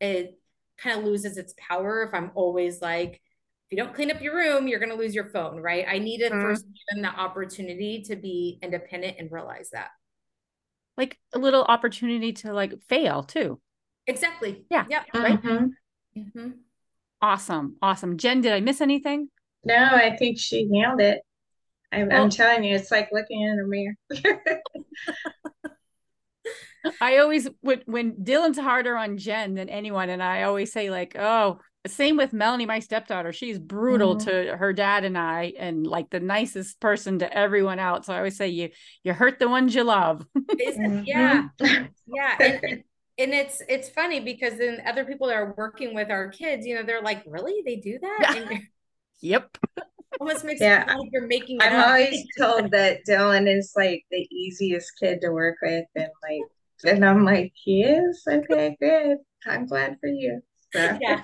it 0.00 0.38
kind 0.78 0.98
of 0.98 1.04
loses 1.04 1.36
its 1.36 1.54
power 1.58 2.02
if 2.02 2.14
I'm 2.14 2.30
always 2.34 2.80
like, 2.80 3.14
if 3.14 3.76
you 3.76 3.76
don't 3.76 3.94
clean 3.94 4.10
up 4.10 4.22
your 4.22 4.34
room, 4.34 4.66
you're 4.66 4.78
going 4.78 4.92
to 4.92 4.96
lose 4.96 5.14
your 5.14 5.26
phone, 5.26 5.60
right? 5.60 5.84
I 5.86 5.98
need 5.98 6.18
to 6.18 6.30
mm-hmm. 6.30 6.40
first 6.40 6.64
give 6.64 6.94
them 6.94 7.02
the 7.02 7.08
opportunity 7.08 8.02
to 8.04 8.16
be 8.16 8.58
independent 8.62 9.16
and 9.18 9.30
realize 9.30 9.70
that. 9.72 9.88
Like 10.96 11.18
a 11.34 11.38
little 11.38 11.62
opportunity 11.62 12.32
to 12.34 12.52
like 12.52 12.80
fail 12.88 13.22
too. 13.22 13.60
Exactly. 14.06 14.64
Yeah. 14.70 14.86
Yep. 14.88 15.06
Right. 15.14 15.42
Mm-hmm. 15.42 16.20
Mm-hmm. 16.20 16.48
Awesome. 17.20 17.76
Awesome. 17.82 18.16
Jen, 18.16 18.40
did 18.40 18.52
I 18.52 18.60
miss 18.60 18.80
anything? 18.80 19.28
No, 19.64 19.74
I 19.76 20.16
think 20.16 20.38
she 20.38 20.66
nailed 20.66 21.00
it. 21.00 21.20
I'm, 21.90 22.08
well, 22.08 22.22
I'm 22.22 22.30
telling 22.30 22.64
you, 22.64 22.74
it's 22.74 22.90
like 22.90 23.08
looking 23.12 23.40
in 23.40 23.58
a 23.58 23.66
mirror. 23.66 23.94
I 27.00 27.18
always 27.18 27.48
would 27.62 27.82
when 27.86 28.12
Dylan's 28.12 28.58
harder 28.58 28.96
on 28.96 29.18
Jen 29.18 29.54
than 29.54 29.68
anyone, 29.68 30.10
and 30.10 30.22
I 30.22 30.44
always 30.44 30.72
say 30.72 30.90
like, 30.90 31.16
oh, 31.18 31.58
same 31.86 32.16
with 32.16 32.32
Melanie, 32.32 32.66
my 32.66 32.80
stepdaughter. 32.80 33.32
She's 33.32 33.58
brutal 33.58 34.16
mm-hmm. 34.16 34.28
to 34.28 34.56
her 34.56 34.72
dad 34.72 35.04
and 35.04 35.16
I, 35.16 35.54
and 35.58 35.86
like 35.86 36.10
the 36.10 36.20
nicest 36.20 36.80
person 36.80 37.18
to 37.20 37.32
everyone 37.36 37.78
else. 37.78 38.06
So 38.06 38.14
I 38.14 38.18
always 38.18 38.36
say 38.36 38.48
you 38.48 38.70
you 39.02 39.12
hurt 39.12 39.38
the 39.38 39.48
ones 39.48 39.74
you 39.74 39.84
love. 39.84 40.26
mm-hmm. 40.36 41.02
Yeah, 41.04 41.48
yeah, 42.06 42.36
and, 42.40 42.84
and 43.18 43.34
it's 43.34 43.62
it's 43.68 43.88
funny 43.88 44.20
because 44.20 44.58
then 44.58 44.82
other 44.86 45.04
people 45.04 45.26
that 45.28 45.36
are 45.36 45.54
working 45.56 45.94
with 45.94 46.10
our 46.10 46.28
kids, 46.28 46.66
you 46.66 46.74
know, 46.74 46.82
they're 46.82 47.02
like, 47.02 47.22
really, 47.26 47.62
they 47.64 47.76
do 47.76 47.98
that? 47.98 48.36
And, 48.36 48.62
yep. 49.20 49.56
Almost 50.20 50.44
makes 50.44 50.60
yeah. 50.60 50.84
like 50.88 51.10
you're 51.12 51.26
making. 51.26 51.60
I'm 51.60 51.88
always 51.88 52.24
told 52.38 52.70
that 52.70 53.00
Dylan 53.06 53.46
is 53.46 53.72
like 53.76 54.04
the 54.10 54.26
easiest 54.30 54.92
kid 54.98 55.20
to 55.20 55.30
work 55.30 55.58
with, 55.62 55.84
and 55.94 56.08
like 56.22 56.42
and 56.84 57.04
I'm 57.04 57.24
like, 57.24 57.52
he 57.54 57.82
is? 57.82 58.22
Okay, 58.28 58.76
good. 58.80 59.18
I'm 59.46 59.66
glad 59.66 59.96
for 60.00 60.08
you. 60.08 60.40
So. 60.72 60.98
Yeah. 61.00 61.22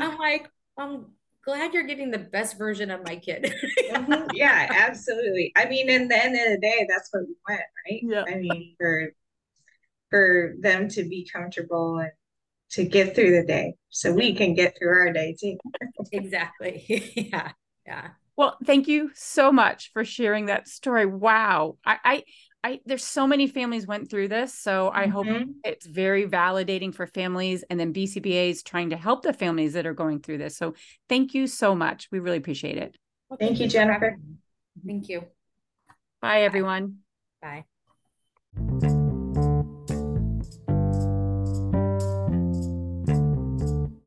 I'm 0.00 0.16
like, 0.18 0.48
I'm 0.78 1.06
glad 1.44 1.74
you're 1.74 1.84
getting 1.84 2.10
the 2.10 2.18
best 2.18 2.58
version 2.58 2.90
of 2.90 3.04
my 3.04 3.16
kid. 3.16 3.54
mm-hmm. 3.90 4.28
Yeah, 4.34 4.68
absolutely. 4.70 5.52
I 5.56 5.66
mean, 5.66 5.88
in 5.88 6.08
the 6.08 6.22
end 6.22 6.34
of 6.34 6.52
the 6.52 6.58
day, 6.60 6.86
that's 6.88 7.08
what 7.12 7.22
we 7.26 7.34
want, 7.48 7.60
right? 7.86 8.00
Yeah. 8.02 8.24
I 8.26 8.38
mean, 8.38 8.74
for 8.78 9.10
for 10.14 10.54
them 10.60 10.88
to 10.88 11.02
be 11.02 11.28
comfortable 11.32 11.98
and 11.98 12.12
to 12.70 12.84
get 12.84 13.16
through 13.16 13.32
the 13.32 13.44
day 13.44 13.74
so 13.90 14.12
we 14.12 14.32
can 14.32 14.54
get 14.54 14.78
through 14.78 14.96
our 14.96 15.12
day 15.12 15.34
too. 15.40 15.56
exactly. 16.12 16.84
yeah. 17.32 17.50
Yeah. 17.84 18.10
Well, 18.36 18.56
thank 18.64 18.86
you 18.86 19.10
so 19.14 19.50
much 19.50 19.90
for 19.92 20.04
sharing 20.04 20.46
that 20.46 20.68
story. 20.68 21.04
Wow. 21.04 21.78
I, 21.84 21.98
I 22.04 22.22
I 22.62 22.80
there's 22.86 23.04
so 23.04 23.26
many 23.26 23.48
families 23.48 23.88
went 23.88 24.08
through 24.08 24.28
this, 24.28 24.54
so 24.54 24.90
I 24.94 25.06
mm-hmm. 25.06 25.10
hope 25.10 25.26
it's 25.64 25.84
very 25.84 26.26
validating 26.28 26.94
for 26.94 27.08
families 27.08 27.64
and 27.68 27.78
then 27.78 27.92
BCBA 27.92 28.50
is 28.50 28.62
trying 28.62 28.90
to 28.90 28.96
help 28.96 29.22
the 29.22 29.32
families 29.32 29.72
that 29.72 29.84
are 29.84 29.94
going 29.94 30.20
through 30.20 30.38
this. 30.38 30.56
So 30.56 30.74
thank 31.08 31.34
you 31.34 31.48
so 31.48 31.74
much. 31.74 32.08
We 32.12 32.20
really 32.20 32.38
appreciate 32.38 32.78
it. 32.78 32.96
Well, 33.28 33.36
thank, 33.36 33.58
thank, 33.58 33.60
you, 33.60 33.68
Jennifer. 33.68 34.16
Thank 34.86 35.08
you. 35.08 35.24
Bye 36.22 36.42
everyone. 36.42 36.98
Bye. 37.42 37.64